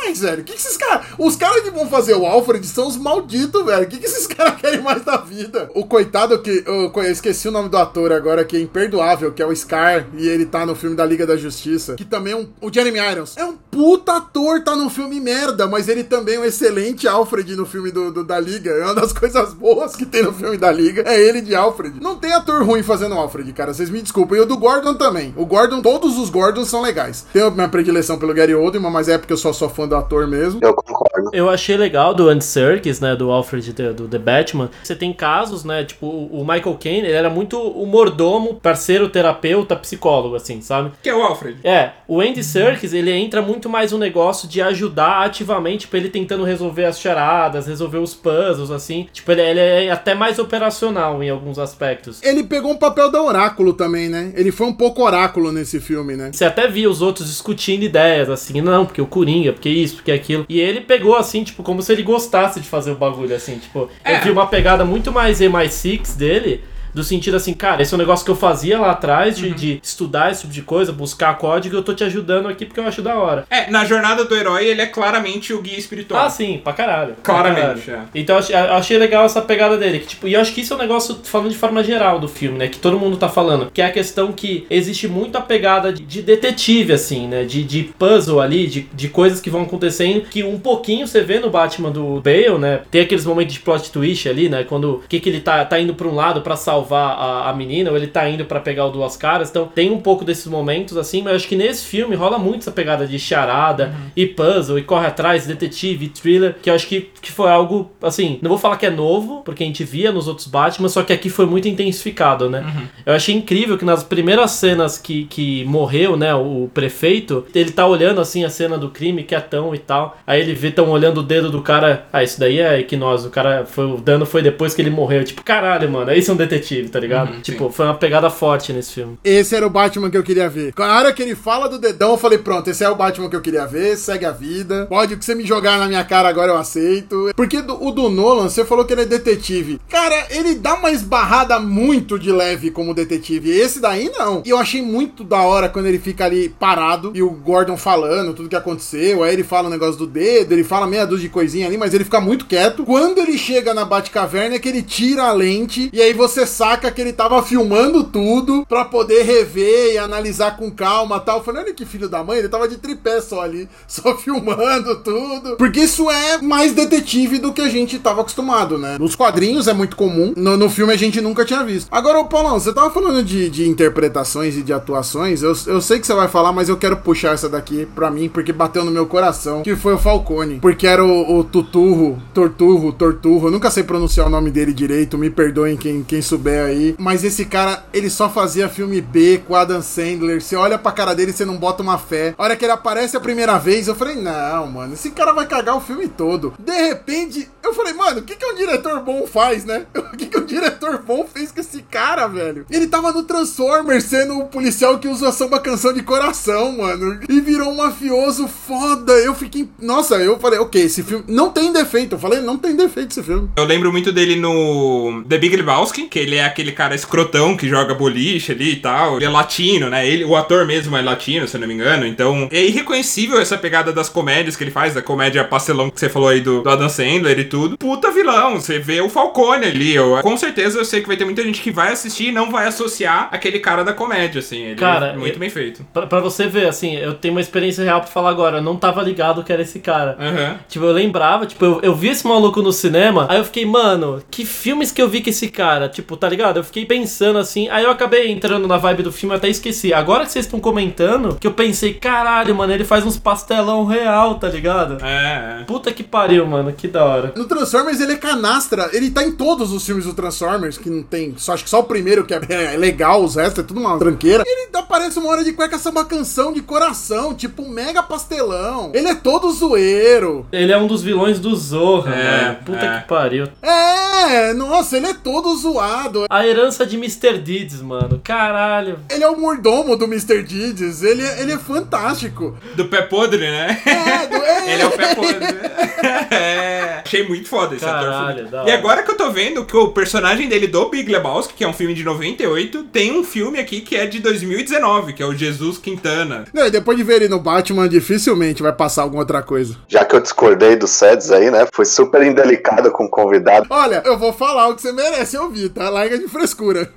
[0.04, 0.42] mais, velho?
[0.42, 1.06] O que, que esses caras.
[1.18, 3.84] Os caras que vão fazer o Alfred são os malditos, velho.
[3.84, 5.70] O que, que esses caras querem mais da vida?
[5.74, 6.62] O coitado que.
[6.66, 10.06] Eu, eu esqueci o nome do ator agora, que é imperdoável, que é o Scar,
[10.16, 11.94] e ele tá no filme da Liga da Justiça.
[11.94, 12.48] Que também é um.
[12.60, 13.36] O Jeremy Irons.
[13.36, 17.54] É um puta ator, tá num filme merda, mas ele também é um excelente Alfred
[17.56, 18.70] no filme do, do- da Liga.
[18.70, 21.02] É uma das coisas boas que tem no filme da Liga.
[21.06, 22.00] É ele de Alfred.
[22.00, 23.72] Não tem ator ruim fazendo Alfred, cara.
[23.72, 24.38] Vocês me desculpem.
[24.38, 25.32] E o do Gordon também.
[25.36, 27.24] O Gordon, todos os Gordons são legais.
[27.32, 30.26] Tenho minha predileção pelo Gary Oldman, mas é porque eu só sou fã do ator
[30.26, 30.60] mesmo.
[30.62, 31.30] Eu concordo.
[31.32, 34.70] Eu achei legal do Andy Serkis, né, do Alfred do The Batman.
[34.82, 39.08] Você tem casos, né, tipo o o Michael Caine, ele era muito o mordomo, parceiro,
[39.08, 40.90] terapeuta, psicólogo, assim, sabe?
[41.02, 41.58] Que é o Alfred.
[41.62, 46.08] É, o Andy Serkis, ele entra muito mais no negócio de ajudar ativamente, tipo, ele
[46.08, 49.08] tentando resolver as charadas, resolver os puzzles, assim.
[49.12, 52.20] Tipo, ele, ele é até mais operacional em alguns aspectos.
[52.22, 54.32] Ele pegou um papel da oráculo também, né?
[54.36, 56.30] Ele foi um pouco oráculo nesse filme, né?
[56.32, 60.12] Você até via os outros discutindo ideias, assim, não, porque o Coringa, porque isso, porque
[60.12, 60.44] aquilo.
[60.48, 63.88] E ele pegou, assim, tipo, como se ele gostasse de fazer o bagulho, assim, tipo,
[64.04, 64.16] É.
[64.16, 66.62] eu vi uma pegada muito mais MI6 dele.
[66.94, 69.80] Do sentido assim, cara, esse é um negócio que eu fazia lá atrás, de, de
[69.82, 73.02] estudar esse tipo de coisa, buscar código, eu tô te ajudando aqui porque eu acho
[73.02, 73.46] da hora.
[73.50, 76.26] É, na jornada do herói, ele é claramente o guia espiritual.
[76.26, 77.14] Ah, sim, pra caralho.
[77.14, 78.08] Pra Claramente, caralho.
[78.14, 78.18] é.
[78.20, 80.00] Então eu achei, eu achei legal essa pegada dele.
[80.00, 82.28] Que, tipo, e eu acho que isso é um negócio, falando de forma geral do
[82.28, 82.68] filme, né?
[82.68, 83.70] Que todo mundo tá falando.
[83.70, 87.44] Que é a questão que existe muito a pegada de, de detetive, assim, né?
[87.44, 90.22] De, de puzzle ali, de, de coisas que vão acontecendo.
[90.28, 92.80] Que um pouquinho você vê no Batman do Bale, né?
[92.90, 94.64] Tem aqueles momentos de plot twist ali, né?
[94.64, 97.50] Quando o que, que ele tá, tá indo pra um lado pra salvar salvar a,
[97.50, 99.50] a menina, ou ele tá indo pra pegar o Duas Caras.
[99.50, 102.72] Então tem um pouco desses momentos assim, mas acho que nesse filme rola muito essa
[102.72, 107.10] pegada de charada e puzzle, e corre atrás, detetive, e thriller, que eu acho que,
[107.20, 110.28] que foi algo, assim, não vou falar que é novo, porque a gente via nos
[110.28, 112.88] outros Batman, só que aqui foi muito intensificado, né?
[113.06, 117.86] Eu achei incrível que nas primeiras cenas que, que morreu, né, o prefeito, ele tá
[117.86, 120.18] olhando assim a cena do crime, quietão e tal.
[120.26, 122.06] Aí ele vê, tão olhando o dedo do cara.
[122.12, 123.28] Ah, isso daí é hipnose.
[123.28, 123.84] O cara foi.
[123.84, 125.24] O dano foi depois que ele morreu.
[125.24, 126.10] Tipo, caralho, mano.
[126.10, 127.34] Aí é um detetive, tá ligado?
[127.34, 129.18] Uhum, tipo, foi uma pegada forte nesse filme.
[129.24, 130.72] Esse era o Batman que eu queria ver.
[130.78, 133.36] Na hora que ele fala do dedão, eu falei, pronto, esse é o Batman que
[133.36, 134.86] eu queria ver, segue a vida.
[134.88, 137.30] Pode o que você me jogar na minha cara agora eu aceito.
[137.36, 139.80] Porque do- o do Nolan, você falou que ele é detetive.
[139.88, 143.50] Cara, ele dá uma esbarrada muito de leve como detetive.
[143.50, 144.42] Esse daí não.
[144.44, 148.34] E eu achei muito da hora quando ele fica ali parado e o Gordon falando
[148.34, 149.22] tudo que aconteceu.
[149.22, 151.94] Aí ele fala o negócio do dedo, ele fala meia dúzia de coisinha ali, mas
[151.94, 152.84] ele fica muito quieto.
[152.84, 156.92] Quando ele chega na Batcaverna é que ele tira a lente e aí você saca
[156.92, 161.38] que ele tava filmando tudo pra poder rever e analisar com calma tal.
[161.38, 164.94] Eu falei, olha que filho da mãe, ele tava de tripé só ali, só filmando
[165.02, 165.56] tudo.
[165.56, 168.96] Porque isso é mais detetive do que a gente tava acostumado, né?
[168.96, 171.88] Nos quadrinhos é muito comum, no, no filme a gente nunca tinha visto.
[171.90, 175.98] Agora, ô Paulão, você tava falando de, de interpretações e de atuações, eu, eu sei
[175.98, 178.92] que você vai falar, mas eu quero puxar essa daqui pra mim, porque bateu no
[178.92, 180.60] meu coração, que foi o Falcone.
[180.60, 185.18] Porque era o, o Tuturro, Torturro, Torturro, eu nunca sei pronunciar o nome dele direito,
[185.18, 186.94] me perdoem quem, quem souber aí.
[186.98, 191.14] Mas esse cara, ele só fazia filme B com Adam Sandler, você olha pra cara
[191.14, 192.34] dele e você não bota uma fé.
[192.36, 195.46] A hora que ele aparece a primeira vez, eu falei, não, mano, esse cara vai
[195.46, 196.54] cagar o filme todo.
[196.58, 199.86] De repente, eu falei, mano, o que, que um diretor bom faz, né?
[200.12, 202.66] O que, que um diretor bom fez com esse cara, velho?
[202.70, 207.18] Ele tava no Transformers sendo o policial que usa samba canção de coração, mano.
[207.30, 209.12] E virou um mafioso foda.
[209.14, 209.68] Eu fiquei.
[209.80, 212.16] Nossa, eu falei, ok, esse filme não tem defeito.
[212.16, 213.48] Eu falei, não tem defeito esse filme.
[213.56, 217.68] Eu lembro muito dele no The Big Lebowski, que ele é aquele cara escrotão que
[217.68, 219.16] joga boliche ali e tal.
[219.16, 220.06] Ele é latino, né?
[220.06, 222.06] Ele, o ator mesmo é latino, se eu não me engano.
[222.06, 226.08] Então, é irreconhecível essa pegada das comédias que ele faz, da comédia pastelão que você
[226.08, 227.76] falou aí do, do Adam Sandler e tudo.
[227.78, 229.94] Puta vilão, você vê o Falcone ali.
[229.94, 232.50] Eu, com certeza eu sei que vai ter muita gente que vai assistir e não
[232.50, 234.62] vai associar aquele cara da comédia, assim.
[234.62, 235.84] Ele Cara, é muito eu- bem feito.
[235.92, 238.58] Pra, pra você ver, assim, eu tenho uma experiência real pra falar agora.
[238.58, 240.16] Eu não tava ligado que era esse cara.
[240.18, 240.58] Aham.
[240.68, 244.22] Tipo, eu lembrava, tipo, eu, eu vi esse maluco no cinema, aí eu fiquei, mano,
[244.30, 245.88] que filmes que eu vi com esse cara?
[245.88, 246.58] Tipo, tá ligado?
[246.58, 249.92] Eu fiquei pensando assim, aí eu acabei entrando na vibe do filme e até esqueci.
[249.92, 254.36] Agora que vocês estão comentando, que eu pensei, caralho, mano, ele faz uns pastelão real,
[254.36, 255.04] tá ligado?
[255.04, 255.64] É, é.
[255.64, 257.32] Puta que pariu, mano, que da hora.
[257.34, 261.02] No Transformers ele é canastra, ele tá em todos os filmes do Transformers, que não
[261.02, 261.34] tem.
[261.36, 262.40] Só, acho que só o primeiro que é,
[262.74, 264.44] é legal, os restos é tudo uma tranqueira.
[264.46, 268.92] Ele aparece uma hora de cueca samba canção de coração, tipo um mega pastelão.
[268.94, 270.46] Ele é todo zoeiro.
[270.52, 272.58] Ele é um dos vilões do Zorra, É, mano.
[272.64, 273.00] Puta é.
[273.00, 273.48] que pariu.
[273.60, 276.11] É, nossa, ele é todo zoado.
[276.30, 277.38] A herança de Mr.
[277.38, 278.20] Deeds, mano.
[278.22, 278.98] Caralho.
[279.10, 280.42] Ele é o mordomo do Mr.
[280.42, 282.56] Deeds, ele, é- ele é fantástico.
[282.74, 283.80] Do pé podre, né?
[283.86, 284.52] É, do- é.
[284.72, 285.44] Ele é o pé podre.
[286.30, 286.61] é.
[287.04, 288.68] Achei muito foda esse Caralho, ator.
[288.68, 291.68] E agora que eu tô vendo que o personagem dele do Big Lebowski, que é
[291.68, 295.34] um filme de 98, tem um filme aqui que é de 2019, que é o
[295.34, 296.44] Jesus Quintana.
[296.52, 299.76] Não, e depois de ver ele no Batman, dificilmente vai passar alguma outra coisa.
[299.88, 301.66] Já que eu discordei do Seds aí, né?
[301.72, 303.66] Fui super indelicado com o convidado.
[303.70, 305.88] Olha, eu vou falar o que você merece ouvir, tá?
[305.88, 306.88] Larga de frescura.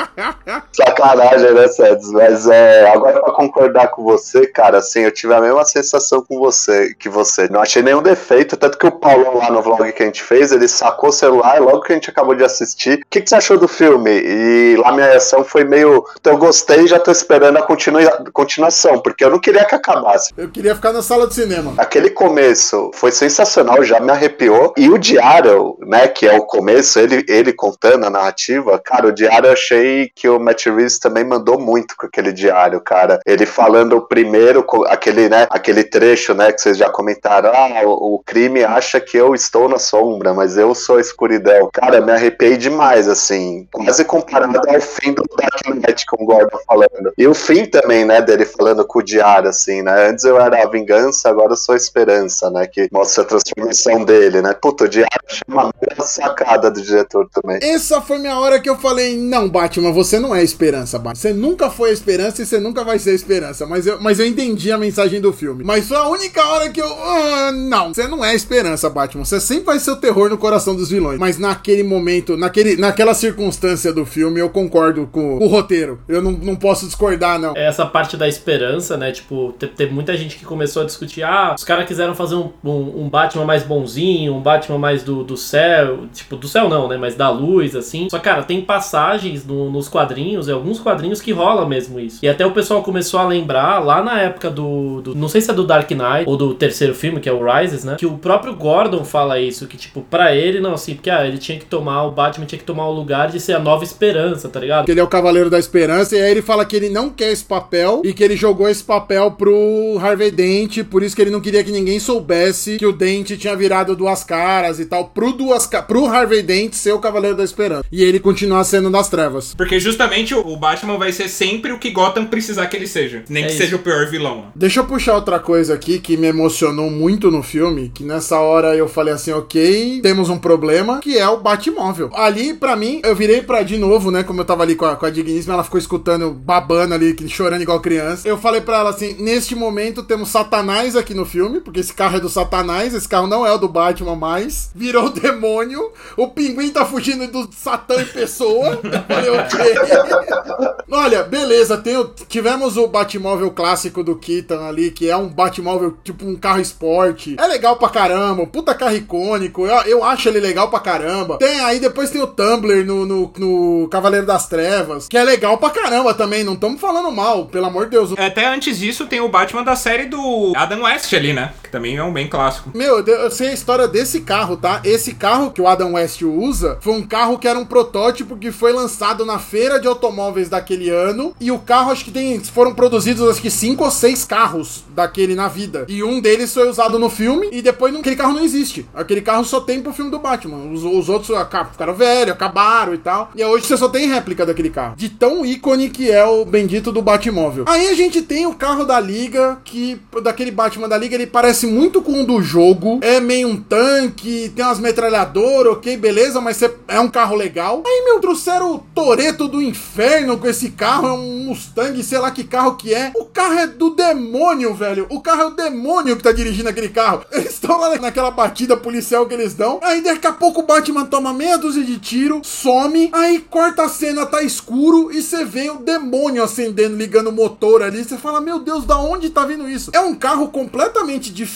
[0.72, 2.10] Sacanagem, né, Seds?
[2.10, 6.38] Mas é, agora pra concordar com você, cara, assim, eu tive a mesma sensação com
[6.38, 7.48] você, que você.
[7.48, 10.52] Não achei nenhum defeito, tanto que o Paulão lá no vlog que a gente fez,
[10.52, 12.98] ele sacou o celular logo que a gente acabou de assistir.
[13.00, 14.10] O que, que você achou do filme?
[14.10, 16.04] E lá minha reação foi meio.
[16.24, 20.32] Eu gostei e já tô esperando a continua- continuação, porque eu não queria que acabasse.
[20.36, 21.72] eu queria ficar na sala de cinema.
[21.78, 24.72] Aquele começo foi sensacional, já me arrepiou.
[24.76, 29.12] E o diário, né, que é o começo, ele, ele contando a narrativa, cara, o
[29.12, 33.20] diário eu achei que o Matt Reeves também mandou muito com aquele diário, cara.
[33.26, 38.14] Ele falando o primeiro, aquele, né, aquele trecho, né, que vocês já comentaram, ah, o,
[38.14, 41.70] o crime acha que eu estou na sombra, mas eu sou a escuridão.
[41.72, 46.58] Cara, me arrepiei demais, assim, quase comparado ao fim do Dark Knight com o Gordon
[46.66, 47.12] falando.
[47.16, 50.62] E o fim também, né, dele falando com o diário, assim, né, antes eu era
[50.62, 54.54] a vingança, agora eu sou a esperança, né, que mostra a transformação dele, né.
[54.54, 57.58] Puta, o diário uma mega sacada do diretor também.
[57.62, 61.14] Essa foi minha hora que eu falei: não, Batman, você não é a esperança, Batman.
[61.14, 63.66] Você nunca foi a esperança e você nunca vai ser a esperança.
[63.66, 65.64] Mas eu, mas eu entendi a mensagem do filme.
[65.64, 66.86] Mas foi a única hora que eu.
[66.86, 69.09] ah, não, você não é a esperança, Batman.
[69.18, 71.18] Você sempre vai ser o terror no coração dos vilões.
[71.18, 75.98] Mas naquele momento, naquele, naquela circunstância do filme, eu concordo com o roteiro.
[76.08, 77.54] Eu não, não posso discordar, não.
[77.56, 79.12] Essa parte da esperança, né?
[79.12, 82.50] Tipo, te- teve muita gente que começou a discutir: ah, os caras quiseram fazer um,
[82.64, 86.00] um, um Batman mais bonzinho, um Batman mais do, do céu.
[86.12, 86.96] Tipo, do céu não, né?
[86.96, 88.08] Mas da luz, assim.
[88.10, 92.18] Só cara, tem passagens no- nos quadrinhos, e alguns quadrinhos que rola mesmo isso.
[92.22, 95.50] E até o pessoal começou a lembrar lá na época do, do- Não sei se
[95.50, 97.96] é do Dark Knight ou do terceiro filme, que é o Rises, né?
[97.98, 101.38] Que o próprio Gordon fala isso, que, tipo, pra ele, não, assim, porque ah, ele
[101.38, 104.48] tinha que tomar, o Batman tinha que tomar o lugar de ser a nova esperança,
[104.48, 104.84] tá ligado?
[104.84, 107.32] Que ele é o Cavaleiro da Esperança, e aí ele fala que ele não quer
[107.32, 111.30] esse papel e que ele jogou esse papel pro Harvey Dent, por isso que ele
[111.30, 115.32] não queria que ninguém soubesse que o Dent tinha virado duas caras e tal, pro,
[115.32, 115.82] duas ca...
[115.82, 117.84] pro Harvey Dent ser o Cavaleiro da Esperança.
[117.90, 119.54] E ele continuar sendo das trevas.
[119.54, 123.22] Porque justamente o o Batman vai ser sempre o que Gotham precisar que ele seja.
[123.28, 123.62] Nem É que isso.
[123.62, 124.46] seja o pior vilão.
[124.54, 128.76] Deixa eu puxar outra coisa aqui que me emocionou muito no filme, que nessa hora
[128.76, 132.10] eu falei assim, ok, temos um problema, que é o Batmóvel.
[132.14, 134.96] Ali, pra mim, eu virei pra, de novo, né, como eu tava ali com a,
[134.96, 138.28] com a Digníssima, ela ficou escutando, babando ali, chorando igual criança.
[138.28, 142.16] Eu falei pra ela assim, neste momento temos Satanás aqui no filme, porque esse carro
[142.16, 146.28] é do Satanás, esse carro não é o do Batman mais, virou o demônio, o
[146.28, 148.80] pinguim tá fugindo do Satã em pessoa.
[148.84, 150.80] Eu falei, ok.
[150.90, 155.96] Olha, beleza, tem o- tivemos o Batmóvel clássico do Keaton ali, que é um Batmóvel
[156.02, 157.36] tipo um carro esporte.
[157.38, 161.38] É legal pra caramba, puta carro icônico, eu, eu acho ele legal pra caramba.
[161.38, 165.58] Tem aí, depois tem o Tumblr no, no, no Cavaleiro das Trevas, que é legal
[165.58, 168.14] pra caramba também, não estamos falando mal, pelo amor de Deus.
[168.18, 171.52] Até antes disso tem o Batman da série do Adam West ali, né?
[171.70, 172.70] Que também é um bem clássico.
[172.74, 174.80] Meu, eu sei a história desse carro, tá?
[174.82, 178.50] Esse carro que o Adam West usa foi um carro que era um protótipo que
[178.50, 181.32] foi lançado na feira de automóveis daquele ano.
[181.40, 182.40] E o carro, acho que tem.
[182.40, 185.84] Foram produzidos, acho que cinco ou seis carros daquele na vida.
[185.88, 187.48] E um deles foi usado no filme.
[187.52, 188.84] E depois não- aquele carro não existe.
[188.92, 190.72] Aquele carro só tem pro filme do Batman.
[190.72, 191.36] Os, os outros
[191.70, 193.30] ficaram velhos, acabaram e tal.
[193.36, 194.96] E hoje você só tem réplica daquele carro.
[194.96, 197.64] De tão ícone que é o bendito do Batmóvel.
[197.68, 201.59] Aí a gente tem o carro da Liga, que daquele Batman da Liga, ele parece
[201.66, 202.98] muito com o do jogo.
[203.02, 207.82] É meio um tanque, tem umas metralhadoras, ok, beleza, mas é um carro legal.
[207.86, 212.30] Aí, meu, trouxeram o Toreto do inferno com esse carro, é um Mustang, sei lá
[212.30, 213.12] que carro que é.
[213.16, 215.06] O carro é do demônio, velho.
[215.10, 217.24] O carro é o demônio que tá dirigindo aquele carro.
[217.32, 219.80] Eles estão lá naquela batida policial que eles dão.
[219.82, 223.88] Aí daqui a pouco o Batman toma meia dúzia de tiro, some, aí corta a
[223.88, 228.04] cena, tá escuro e você vê o demônio acendendo, ligando o motor ali.
[228.04, 229.90] Você fala, meu Deus, da onde tá vindo isso?
[229.92, 231.49] É um carro completamente diferente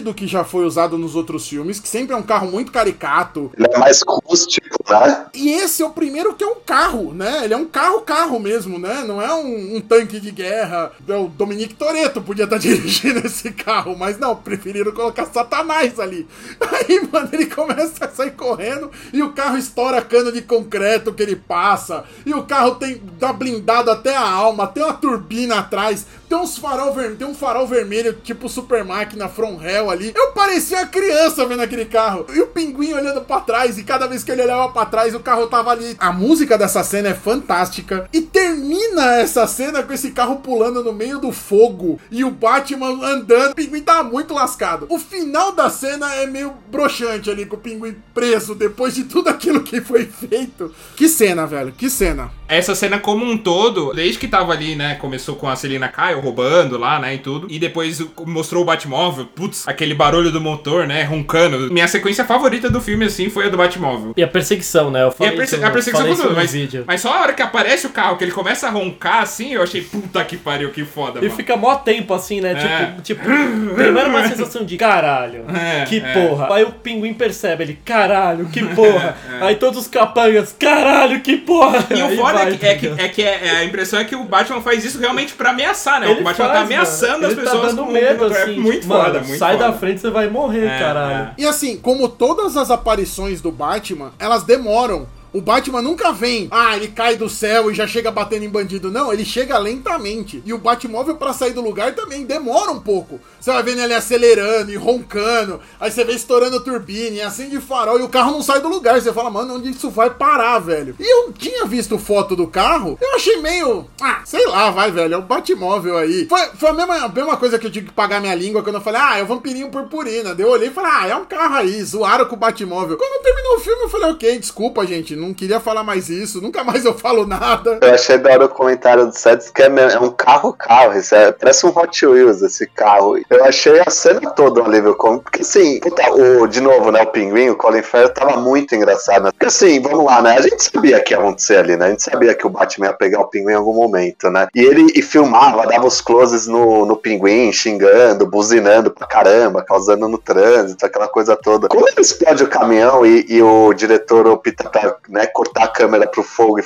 [0.00, 3.50] do que já foi usado nos outros filmes, que sempre é um carro muito caricato.
[3.56, 5.26] Ele é mais rústico, né?
[5.34, 7.44] E esse é o primeiro que é um carro, né?
[7.44, 9.04] Ele é um carro-carro mesmo, né?
[9.06, 10.92] Não é um, um tanque de guerra.
[11.08, 16.26] É o Dominique Toretto podia estar dirigindo esse carro, mas não, preferiram colocar Satanás ali.
[16.60, 21.22] Aí, mano, ele começa a sair correndo e o carro estoura cano de concreto que
[21.22, 22.04] ele passa.
[22.26, 26.58] E o carro tem tá blindado até a alma, tem uma turbina atrás, tem uns
[26.58, 30.12] farol ver, tem um farol vermelho tipo Super Máquina From Hell ali.
[30.14, 32.26] Eu parecia uma criança vendo aquele carro.
[32.34, 35.20] E o pinguim olhando pra trás e cada vez que ele olhava pra trás o
[35.20, 35.96] carro tava ali.
[35.98, 40.92] A música dessa cena é fantástica e termina essa cena com esse carro pulando no
[40.92, 43.52] meio do fogo e o Batman andando.
[43.52, 44.86] O pinguim tava muito lascado.
[44.88, 49.28] O final da cena é meio broxante ali com o pinguim preso depois de tudo
[49.28, 50.74] aquilo que foi feito.
[50.96, 51.72] Que cena, velho.
[51.72, 52.30] Que cena.
[52.48, 56.20] Essa cena como um todo, desde que tava ali, né, começou com a Selina Kyle
[56.20, 60.86] roubando lá, né, e tudo, e depois mostrou o Batmóvel, putz, aquele barulho do motor,
[60.86, 61.70] né, roncando.
[61.72, 64.12] Minha sequência favorita do filme, assim, foi a do Batmóvel.
[64.16, 65.02] E a perseguição, né?
[65.02, 66.84] Eu E falei a, perse isso, a perseguição falei tudo, mas, vídeo.
[66.86, 69.62] mas só a hora que aparece o carro, que ele começa a roncar, assim, eu
[69.62, 71.34] achei, puta que pariu, que foda, E mano.
[71.36, 72.52] fica mó tempo assim, né?
[72.52, 72.86] É.
[72.86, 76.12] Tipo, tipo, primeiro uma sensação de caralho, É, que é.
[76.12, 76.54] porra.
[76.54, 79.16] Aí o pinguim percebe ele, caralho, que porra.
[79.40, 81.86] Aí todos os capangas, caralho, que porra.
[81.90, 83.98] E o foda vai, é que, é que, tá é que é- é a impressão
[83.98, 86.10] é que o Batman faz isso realmente pra ameaçar, né?
[86.10, 87.26] Ele o Batman tá faz, ameaçando mano.
[87.26, 88.40] as Ele pessoas tá dando com medo, assim.
[88.42, 89.66] é muito tipo, mano, foda, muito sai foda.
[89.68, 91.30] da frente, você vai morrer, É, caralho.
[91.38, 95.06] E assim, como todas as aparições do Batman, elas demoram.
[95.32, 98.90] O Batman nunca vem, ah, ele cai do céu e já chega batendo em bandido.
[98.90, 100.42] Não, ele chega lentamente.
[100.44, 103.20] E o Batmóvel pra sair do lugar também demora um pouco.
[103.40, 108.00] Você vai vendo ele acelerando e roncando, aí você vê estourando turbina e acende farol
[108.00, 109.00] e o carro não sai do lugar.
[109.00, 110.96] Você fala, mano, onde isso vai parar, velho?
[110.98, 115.14] E eu tinha visto foto do carro, eu achei meio, ah, sei lá, vai, velho,
[115.14, 116.26] é o Batmóvel aí.
[116.28, 118.76] Foi, foi a, mesma, a mesma coisa que eu tive que pagar minha língua quando
[118.76, 120.34] eu falei, ah, é o vampirinho purpurina.
[120.34, 122.96] Daí eu olhei e falei, ah, é um carro aí, zoaram com o Batmóvel.
[122.96, 126.64] Quando terminou o filme, eu falei, ok, desculpa, gente, não queria falar mais isso, nunca
[126.64, 127.78] mais eu falo nada.
[127.80, 131.66] Eu achei da hora o comentário do Sets que é, é um carro-carro, é, parece
[131.66, 133.18] um Hot Wheels esse carro.
[133.28, 137.02] Eu achei a cena toda um alívio cômico, porque assim, puta, o, de novo, né,
[137.02, 139.30] o Pinguim, o Colin Farrell tava muito engraçado, né?
[139.32, 142.02] Porque assim, vamos lá, né, a gente sabia que ia acontecer ali, né, a gente
[142.02, 145.02] sabia que o Batman ia pegar o Pinguim em algum momento, né, e ele e
[145.02, 151.08] filmava, dava os closes no, no Pinguim, xingando, buzinando pra caramba, causando no trânsito, aquela
[151.08, 151.68] coisa toda.
[151.68, 156.06] Quando ele explode o caminhão e, e o diretor opta pra né, cortar a câmera
[156.06, 156.60] pro fogo.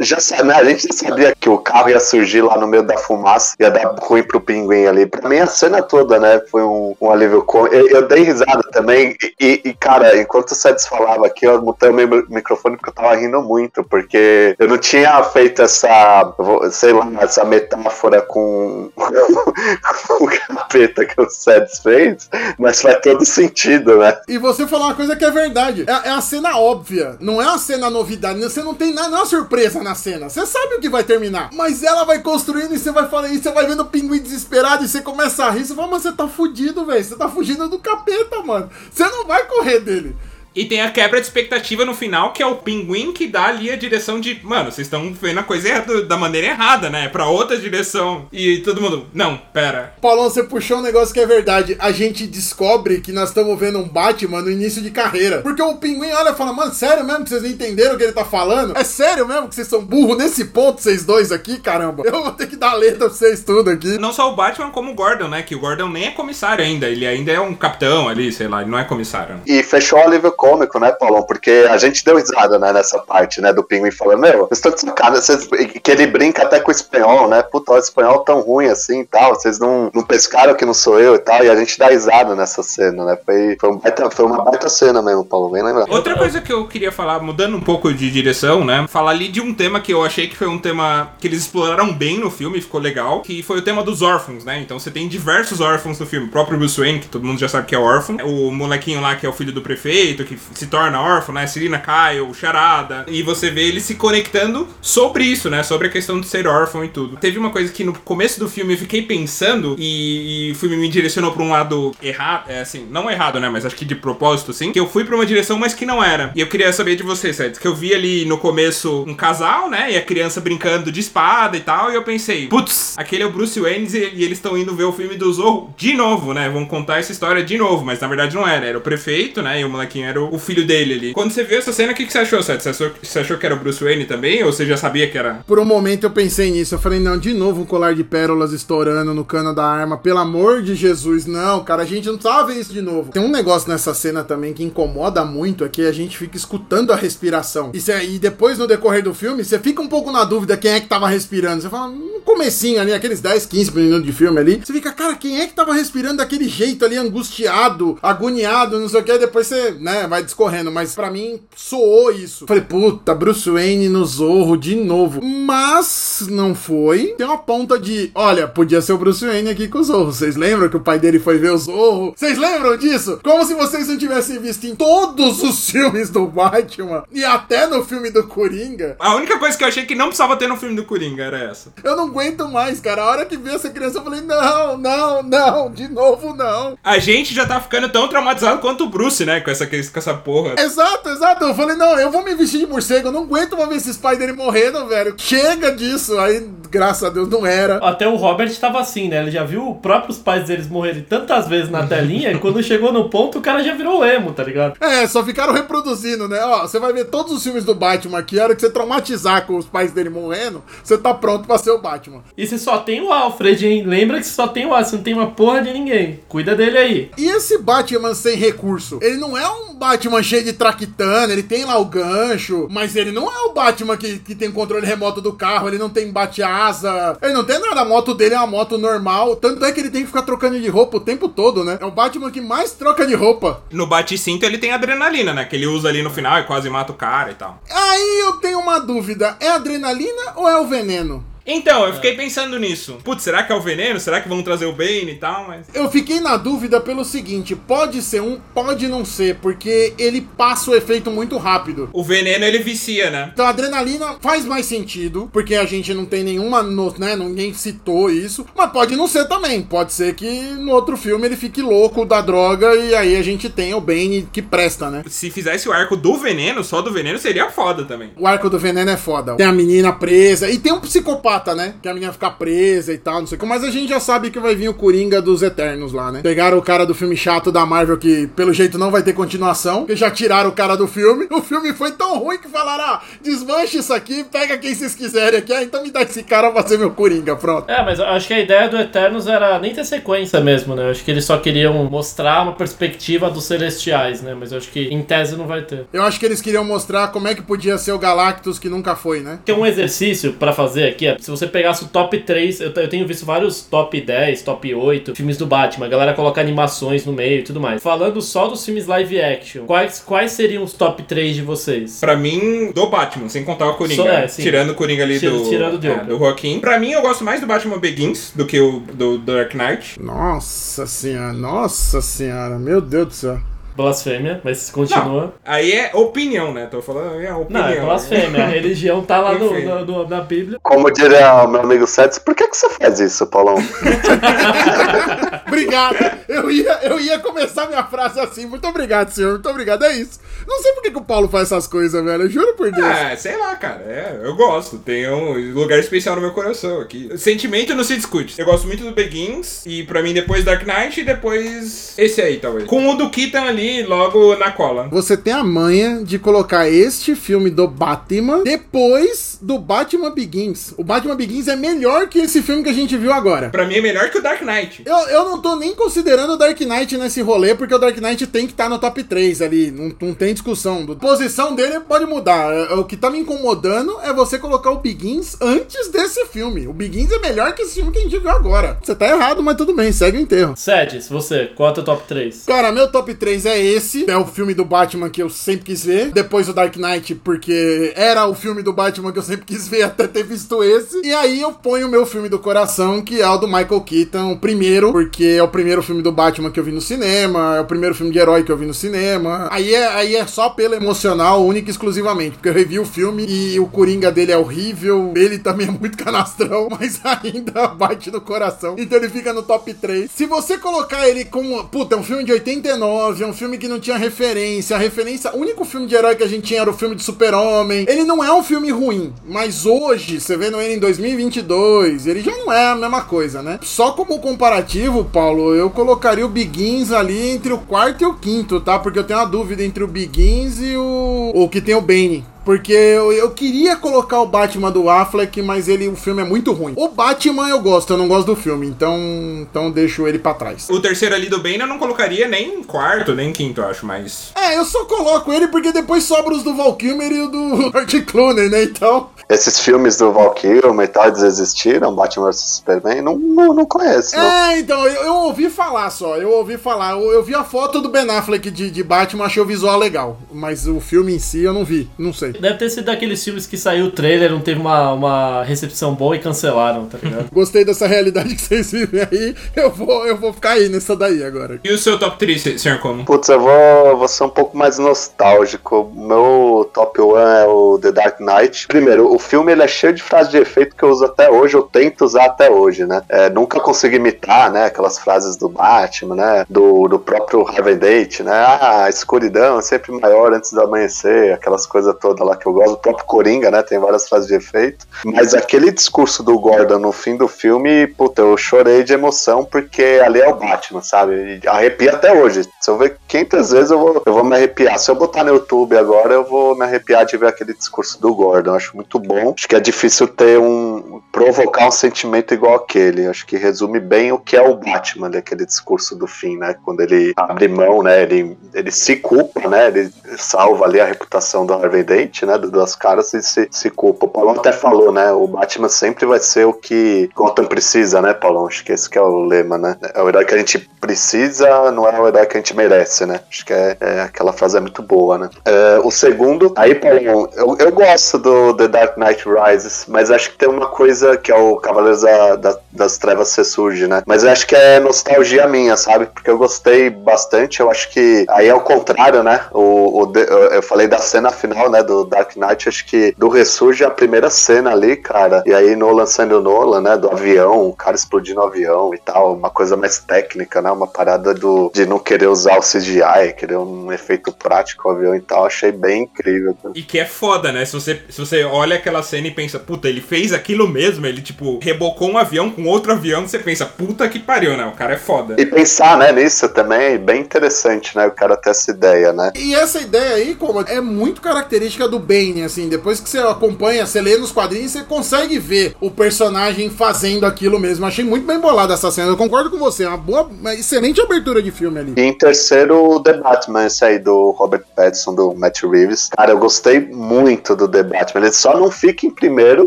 [0.00, 2.96] Já né, a gente já sabia que o carro ia surgir lá no meio da
[2.96, 5.06] fumaça, ia dar ruim pro pinguim ali.
[5.06, 7.44] Pra mim, a cena toda, né, foi um, um alívio.
[7.70, 11.90] Eu, eu dei risada também, e, e, cara, enquanto o Sedes falava aqui, eu mutei
[11.90, 16.34] o meu microfone porque eu tava rindo muito, porque eu não tinha feito essa,
[16.70, 23.24] sei lá, essa metáfora com, com o capeta que o Sedes fez, mas faz todo
[23.24, 24.18] sentido, né?
[24.28, 25.84] E você falou uma coisa que é verdade.
[25.86, 27.16] É, é a cena óbvia.
[27.20, 28.40] Não é a cena novidade.
[28.40, 30.28] Você não tem nada, não é surpresa na cena.
[30.28, 31.50] Você sabe o que vai terminar.
[31.52, 34.84] Mas ela vai construindo e você vai falando, e você vai vendo o pinguim desesperado
[34.84, 35.64] e você começa a rir.
[35.64, 37.04] Você fala, mas você tá fudido, velho.
[37.04, 38.70] Você tá fugindo do capeta, mano.
[38.90, 40.16] Você não vai correr dele.
[40.54, 43.70] E tem a quebra de expectativa no final, que é o pinguim que dá ali
[43.70, 44.40] a direção de.
[44.42, 47.08] Mano, vocês estão vendo a coisa errada, da maneira errada, né?
[47.08, 48.26] Pra outra direção.
[48.32, 49.06] E todo mundo.
[49.14, 49.94] Não, pera.
[50.00, 51.76] Paulão, você puxou um negócio que é verdade.
[51.78, 55.40] A gente descobre que nós estamos vendo um Batman no início de carreira.
[55.42, 58.04] Porque o pinguim olha e fala, mano, sério mesmo que vocês não entenderam o que
[58.04, 58.76] ele tá falando?
[58.76, 62.02] É sério mesmo que vocês são burros nesse ponto, vocês dois aqui, caramba?
[62.04, 63.98] Eu vou ter que dar letra pra vocês tudo aqui.
[63.98, 65.42] Não só o Batman, como o Gordon, né?
[65.42, 66.88] Que o Gordon nem é comissário ainda.
[66.88, 69.36] Ele ainda é um capitão ali, sei lá, ele não é comissário.
[69.36, 69.40] né?
[69.46, 71.22] E fechou o alívio cômico, né, Paulão?
[71.22, 74.72] Porque a gente deu risada, né, nessa parte, né, do pinguim falando, meu, vocês estão
[74.72, 75.46] de sacanagem, vocês...
[75.82, 77.42] que ele brinca até com o espanhol, né?
[77.42, 80.98] Puta, o espanhol tão ruim assim e tal, vocês não, não pescaram que não sou
[80.98, 83.18] eu e tal, e a gente dá risada nessa cena, né?
[83.24, 85.62] Foi, foi, um baita- foi uma baita cena mesmo, Paulo, bem.
[85.88, 88.86] Outra coisa que eu queria falar, mudando um pouco de direção, né?
[88.88, 91.92] Falar ali de um tema que eu achei que foi um tema que eles exploraram
[91.92, 94.60] bem no filme, ficou legal, que foi o tema dos órfãos, né?
[94.60, 96.26] Então você tem diversos órfãos no filme.
[96.26, 98.16] O próprio Bruce Wayne, que todo mundo já sabe que é órfão.
[98.24, 101.46] O molequinho lá que é o filho do prefeito, que se torna órfão, né?
[101.46, 103.04] Serena Kyle, Charada.
[103.08, 105.62] E você vê ele se conectando sobre isso, né?
[105.62, 107.16] Sobre a questão de ser órfão e tudo.
[107.16, 110.76] Teve uma coisa que no começo do filme eu fiquei pensando e, e o filme
[110.76, 113.48] me direcionou pra um lado errado, é assim, não errado, né?
[113.48, 114.72] Mas acho que de propósito, sim.
[114.72, 116.32] Que eu fui pra uma direção, mas que não era.
[116.34, 119.68] E eu queria saber de você, Seth, que eu vi ali no começo um casal,
[119.68, 119.92] né?
[119.92, 121.90] E a criança brincando de espada e tal.
[121.90, 124.92] E eu pensei, putz, aquele é o Bruce Wayne e eles estão indo ver o
[124.92, 126.48] filme do Zorro de novo, né?
[126.48, 127.84] Vão contar essa história de novo.
[127.84, 128.66] Mas na verdade não era.
[128.66, 129.60] Era o prefeito, né?
[129.60, 131.12] E o molequinho era o, filho dele ali.
[131.12, 132.62] Quando você viu essa cena, o que, que você achou, Seth?
[132.62, 134.42] Você achou, você achou que era o Bruce Wayne também?
[134.42, 135.42] Ou você já sabia que era.
[135.46, 136.74] Por um momento eu pensei nisso.
[136.74, 139.96] Eu falei, não, de novo um colar de pérolas estourando no cano da arma.
[139.96, 143.12] Pelo amor de Jesus, não, cara, a gente não ver isso de novo.
[143.12, 146.92] Tem um negócio nessa cena também que incomoda muito, é que a gente fica escutando
[146.92, 147.72] a respiração.
[147.74, 150.80] E, e depois, no decorrer do filme, você fica um pouco na dúvida quem é
[150.80, 151.62] que tava respirando.
[151.62, 155.14] Você fala, no comecinho ali, aqueles 10, 15 minutos de filme ali, você fica, cara,
[155.16, 159.46] quem é que tava respirando daquele jeito ali, angustiado, agoniado, não sei o que, depois
[159.46, 160.70] você, né, vai discorrendo.
[160.70, 162.46] Mas pra mim, soou isso.
[162.46, 165.22] Falei, puta, Bruce Wayne no Zorro de novo.
[165.24, 167.14] Mas não foi.
[167.16, 170.12] Tem uma ponta de, olha, podia ser o Bruce Wayne aqui com o Zorro.
[170.12, 172.12] Vocês lembram que o pai dele foi ver o Zorro?
[172.16, 173.20] Vocês lembram disso?
[173.22, 177.84] Como se vocês não tivessem visto em todos os filmes do Batman e até no
[177.84, 178.96] filme do Coringa.
[178.98, 181.38] A única coisa que eu achei que não precisava ter no filme do Coringa era
[181.38, 181.72] essa.
[181.82, 183.02] Eu não aguento mais, cara.
[183.02, 186.76] A hora que vi essa criança, eu falei, não, não, não, de novo não.
[186.82, 189.40] A gente já tá ficando tão traumatizado quanto o Bruce, né?
[189.40, 190.54] Com essa, com essa porra.
[190.58, 191.44] Exato, exato.
[191.44, 193.08] Eu falei, não, eu vou me vestir de morcego.
[193.08, 195.14] Eu não aguento mais ver pais dele morrendo, velho.
[195.16, 196.18] Chega disso.
[196.18, 197.76] Aí, graças a Deus, não era.
[197.78, 199.22] Até o Robert tava assim, né?
[199.22, 202.92] Ele já viu os próprios pais deles morrerem tantas vezes na telinha, e quando chegou
[202.92, 204.74] no ponto, o cara já virou emo, tá ligado?
[204.80, 206.40] É, só ficaram reproduzindo, né?
[206.44, 208.38] Ó, você vai ver todos os filmes do Batman aqui.
[208.38, 211.70] A hora que você traumatizar com os pais dele morrendo, você tá pronto pra ser
[211.70, 212.22] o Batman.
[212.36, 213.84] E você só tem o Alfred, hein?
[213.84, 216.20] Lembra que só tem o Alfred, você não tem uma porra de ninguém.
[216.28, 217.10] Cuida dele aí.
[217.16, 218.98] E esse Batman sem recurso?
[219.02, 223.10] Ele não é um Batman cheio de traquitana, ele tem lá o gancho, mas ele
[223.10, 226.12] não é o Batman que, que tem controle remoto do carro, ele não tem
[226.60, 227.80] bate-asa, ele não tem nada.
[227.80, 230.60] A moto dele é uma moto normal, tanto é que ele tem que ficar trocando
[230.60, 231.78] de roupa o tempo todo, né?
[231.80, 233.62] É o Batman que mais troca de roupa.
[233.70, 235.44] No bate-cinto ele tem adrenalina, né?
[235.44, 237.62] Que ele usa ali no final e quase mata o cara e tal.
[237.70, 241.24] Aí eu tenho uma dúvida: é adrenalina ou é o veneno?
[241.52, 242.98] Então, eu fiquei pensando nisso.
[243.02, 243.98] Putz, será que é o veneno?
[243.98, 245.46] Será que vão trazer o Bane e tal?
[245.48, 245.66] Mas.
[245.74, 250.70] Eu fiquei na dúvida pelo seguinte: pode ser um, pode não ser, porque ele passa
[250.70, 251.88] o efeito muito rápido.
[251.92, 253.30] O veneno ele vicia, né?
[253.32, 257.52] Então a adrenalina faz mais sentido, porque a gente não tem nenhuma, no- né, ninguém
[257.54, 259.62] citou isso, mas pode não ser também.
[259.62, 263.48] Pode ser que no outro filme ele fique louco da droga e aí a gente
[263.48, 265.02] tem o Bane que presta, né?
[265.08, 268.10] Se fizesse o arco do veneno, só do veneno, seria foda também.
[268.16, 269.34] O arco do veneno é foda.
[269.36, 271.74] Tem a menina presa e tem um psicopata né?
[271.82, 273.46] Que a menina fica presa e tal, não sei o que.
[273.46, 276.20] Mas a gente já sabe que vai vir o Coringa dos Eternos lá, né?
[276.22, 279.86] Pegaram o cara do filme chato da Marvel, que pelo jeito não vai ter continuação,
[279.86, 281.26] que já tiraram o cara do filme.
[281.30, 285.38] O filme foi tão ruim que falaram: ah, desmanche isso aqui, pega quem vocês quiserem
[285.38, 287.70] aqui, ah, então me dá esse cara pra ser meu Coringa, pronto.
[287.70, 290.84] É, mas eu acho que a ideia do Eternos era nem ter sequência mesmo, né?
[290.84, 294.34] Eu acho que eles só queriam mostrar uma perspectiva dos celestiais, né?
[294.38, 295.86] Mas eu acho que em tese não vai ter.
[295.92, 298.94] Eu acho que eles queriam mostrar como é que podia ser o Galactus que nunca
[298.96, 299.38] foi, né?
[299.44, 302.88] Tem um exercício pra fazer aqui, é, se você pegasse o top 3, eu, eu
[302.88, 307.12] tenho visto vários top 10, top 8 filmes do Batman, a galera coloca animações no
[307.12, 307.82] meio e tudo mais.
[307.82, 312.00] Falando só dos filmes live action, quais, quais seriam os top 3 de vocês?
[312.00, 314.02] Pra mim, do Batman, sem contar o Coringa.
[314.02, 314.42] Só- é, sim.
[314.42, 315.48] tirando o Coringa ali Tira- do.
[315.48, 316.06] tirando o é, Joker.
[316.06, 316.60] do Joaquim.
[316.60, 320.00] Pra mim, eu gosto mais do Batman Begins do que o do Dark Knight.
[320.00, 323.40] Nossa senhora, nossa senhora, meu Deus do céu.
[323.82, 325.34] Blasfêmia, mas continua.
[325.44, 326.66] Aí é opinião, né?
[326.70, 327.62] Tô falando, é opinião.
[327.66, 328.44] Não, é blasfêmia.
[328.44, 330.58] A religião tá lá no, no- no- na Bíblia.
[330.62, 333.56] Como diria o meu amigo Sets, por que, que você faz isso, Paulão?
[335.46, 335.96] Obrigado.
[336.28, 338.46] Eu ia, eu ia começar minha frase assim.
[338.46, 339.32] Muito obrigado, senhor.
[339.32, 339.84] Muito obrigado.
[339.84, 340.20] É isso.
[340.46, 342.22] Não sei por que, que o Paulo faz essas coisas, velho.
[342.24, 342.86] Eu juro por Deus.
[342.86, 343.82] Ah, sei lá, cara.
[343.86, 344.78] É, eu gosto.
[344.78, 347.10] Tem um lugar especial no meu coração aqui.
[347.18, 348.38] Sentimento não se discute.
[348.38, 349.64] Eu gosto muito do Begins.
[349.66, 352.64] E pra mim, depois Dark Knight e depois esse aí, talvez.
[352.66, 354.88] Com o do Keaton ali, logo na cola.
[354.90, 360.74] Você tem a manha de colocar este filme do Batman depois do Batman Begins.
[360.76, 363.50] O Batman Begins é melhor que esse filme que a gente viu agora.
[363.50, 364.82] Pra mim é melhor que o Dark Knight.
[364.84, 368.26] Eu, eu não tô nem considerando o Dark Knight nesse rolê, porque o Dark Knight
[368.26, 369.70] tem que estar no top 3 ali.
[369.70, 370.86] Não, não tem discussão.
[370.90, 372.52] A posição dele pode mudar.
[372.52, 376.66] É, O que tá me incomodando é você colocar o Begins antes desse filme.
[376.66, 378.78] O Begins é melhor que esse filme que a gente viu agora.
[378.82, 380.54] Você tá errado, mas tudo bem, segue o enterro.
[380.56, 382.44] Sedes, você, qual é o teu top 3?
[382.46, 384.10] Cara, meu top 3 é esse.
[384.10, 386.12] É o filme do Batman que eu sempre quis ver.
[386.12, 389.82] Depois o Dark Knight, porque era o filme do Batman que eu sempre quis ver
[389.84, 391.00] até ter visto esse.
[391.04, 394.32] E aí eu ponho o meu filme do coração, que é o do Michael Keaton,
[394.32, 397.60] o primeiro, porque é o primeiro filme do Batman que eu vi no cinema, é
[397.60, 399.48] o primeiro filme de herói que eu vi no cinema.
[399.50, 403.24] Aí é, aí é só pelo emocional, única e exclusivamente, porque eu revi o filme
[403.26, 408.20] e o Coringa dele é horrível, ele também é muito canastrão, mas ainda bate no
[408.20, 408.76] coração.
[408.78, 410.10] Então ele fica no top 3.
[410.10, 413.68] Se você colocar ele como, puta, é um filme de 89, é um filme que
[413.68, 416.68] não tinha referência, a referência, o único filme de herói que a gente tinha era
[416.68, 417.86] o filme de Super-Homem.
[417.88, 422.36] Ele não é um filme ruim, mas hoje, você vendo ele em 2022, ele já
[422.36, 423.58] não é a mesma coisa, né?
[423.62, 428.60] Só como comparativo, Paulo, eu colocaria o Begins ali entre o quarto e o quinto,
[428.60, 428.78] tá?
[428.78, 432.22] Porque eu tenho uma dúvida entre o Begins e o, o que tem o Bane.
[432.44, 436.52] Porque eu, eu queria colocar o Batman do Affleck, mas ele o filme é muito
[436.52, 436.72] ruim.
[436.76, 438.98] O Batman eu gosto, eu não gosto do filme, então
[439.40, 440.68] então deixo ele pra trás.
[440.70, 443.66] O terceiro ali do Bane eu não colocaria nem em quarto, nem em quinto, eu
[443.68, 444.32] acho, mas.
[444.34, 447.70] É, eu só coloco ele porque depois sobra os do Val Kilmer e o do
[447.72, 448.64] George Clooney, né?
[448.64, 453.54] Então, Esses filmes do Val Kilmer e tal, eles existiram, Batman vs Superman, não, não,
[453.54, 454.16] não conheço.
[454.16, 454.22] não.
[454.22, 457.80] é, então eu, eu ouvi falar só, eu ouvi falar, eu, eu vi a foto
[457.80, 461.42] do Ben Affleck de, de Batman, achei o visual legal, mas o filme em si
[461.42, 462.29] eu não vi, não sei.
[462.32, 466.16] Deve ter sido daqueles filmes que saiu o trailer, não teve uma, uma recepção boa
[466.16, 467.28] e cancelaram, tá ligado?
[467.32, 471.22] Gostei dessa realidade que vocês vivem aí, eu vou, eu vou ficar aí nessa daí
[471.22, 471.60] agora.
[471.64, 473.04] E o seu top 3, senhor Como?
[473.04, 475.92] Putz, eu vou, vou ser um pouco mais nostálgico.
[475.94, 478.66] Meu top 1 é o The Dark Knight.
[478.66, 481.54] Primeiro, o filme ele é cheio de frases de efeito que eu uso até hoje,
[481.54, 483.02] eu tento usar até hoje, né?
[483.08, 484.66] É, nunca consegui imitar, né?
[484.66, 486.44] Aquelas frases do Batman, né?
[486.48, 488.32] Do, do próprio Harvey Date, né?
[488.32, 492.52] Ah, a escuridão é sempre maior antes do amanhecer, aquelas coisas todas lá que eu
[492.52, 492.74] gosto.
[492.74, 493.62] O próprio Coringa, né?
[493.62, 494.86] Tem várias frases de efeito.
[495.04, 500.00] Mas aquele discurso do Gordon no fim do filme, puta, eu chorei de emoção porque
[500.04, 501.40] ali é o Batman, sabe?
[501.42, 502.48] E arrepia até hoje.
[502.60, 504.78] Se eu ver 500 vezes, eu vou, eu vou me arrepiar.
[504.78, 508.14] Se eu botar no YouTube agora, eu vou me arrepiar de ver aquele discurso do
[508.14, 508.54] Gordon.
[508.54, 509.34] Acho muito bom.
[509.36, 510.89] Acho que é difícil ter um.
[511.12, 513.06] Provocar um sentimento igual aquele.
[513.06, 516.54] Acho que resume bem o que é o Batman, ali, aquele discurso do fim, né?
[516.64, 518.02] Quando ele abre mão, né?
[518.02, 519.68] Ele, ele se culpa, né?
[519.68, 522.38] Ele salva ali a reputação do Harvey Dent, né?
[522.38, 524.06] Do Duas Caras e se, se culpa.
[524.06, 525.10] O Paulão até falou, né?
[525.12, 528.46] O Batman sempre vai ser o que Gotham precisa, né, Paulão?
[528.46, 529.76] Acho que esse que é o lema, né?
[529.94, 533.04] É o herói que a gente precisa, não é o herói que a gente merece,
[533.04, 533.20] né?
[533.28, 535.30] Acho que é, é- aquela frase é muito boa, né?
[535.44, 540.30] É, o segundo, aí, Paulão, eu, eu gosto do The Dark Knight Rises, mas acho
[540.30, 544.02] que tem uma coisa que é o Cavaleiros da, da das trevas ressurge, né?
[544.06, 546.06] Mas eu acho que é nostalgia minha, sabe?
[546.06, 547.60] Porque eu gostei bastante.
[547.60, 549.40] Eu acho que aí é o contrário, né?
[549.52, 550.12] O, o
[550.52, 551.82] eu falei da cena final, né?
[551.82, 552.68] Do Dark Knight.
[552.68, 555.42] Acho que do ressurge a primeira cena ali, cara.
[555.46, 556.96] E aí Nolan sendo Nolan, né?
[556.96, 559.34] Do avião, o cara explodindo o avião e tal.
[559.34, 560.70] Uma coisa mais técnica, né?
[560.70, 565.14] Uma parada do, de não querer usar o CGI, querer um efeito prático o avião
[565.14, 565.46] e tal.
[565.46, 566.56] Achei bem incrível.
[566.74, 567.64] E que é foda, né?
[567.64, 571.20] Se você, se você olha aquela cena e pensa, puta, ele fez aquilo mesmo, ele,
[571.20, 574.66] tipo, rebocou um avião com outro avião, você pensa, puta que pariu, né?
[574.66, 575.36] O cara é foda.
[575.38, 578.06] E pensar, né, nisso também é bem interessante, né?
[578.06, 579.32] O cara ter essa ideia, né?
[579.36, 583.86] E essa ideia aí, como é muito característica do Bane, assim, depois que você acompanha,
[583.86, 587.86] você lê nos quadrinhos, você consegue ver o personagem fazendo aquilo mesmo.
[587.86, 589.08] Achei muito bem bolada essa cena.
[589.08, 591.94] Eu concordo com você, é uma boa, uma excelente abertura de filme ali.
[591.96, 596.08] E em terceiro, o The Batman, esse aí do Robert Pattinson, do Matt Reeves.
[596.16, 598.22] Cara, eu gostei muito do The Batman.
[598.22, 599.66] Ele só não fica em primeiro,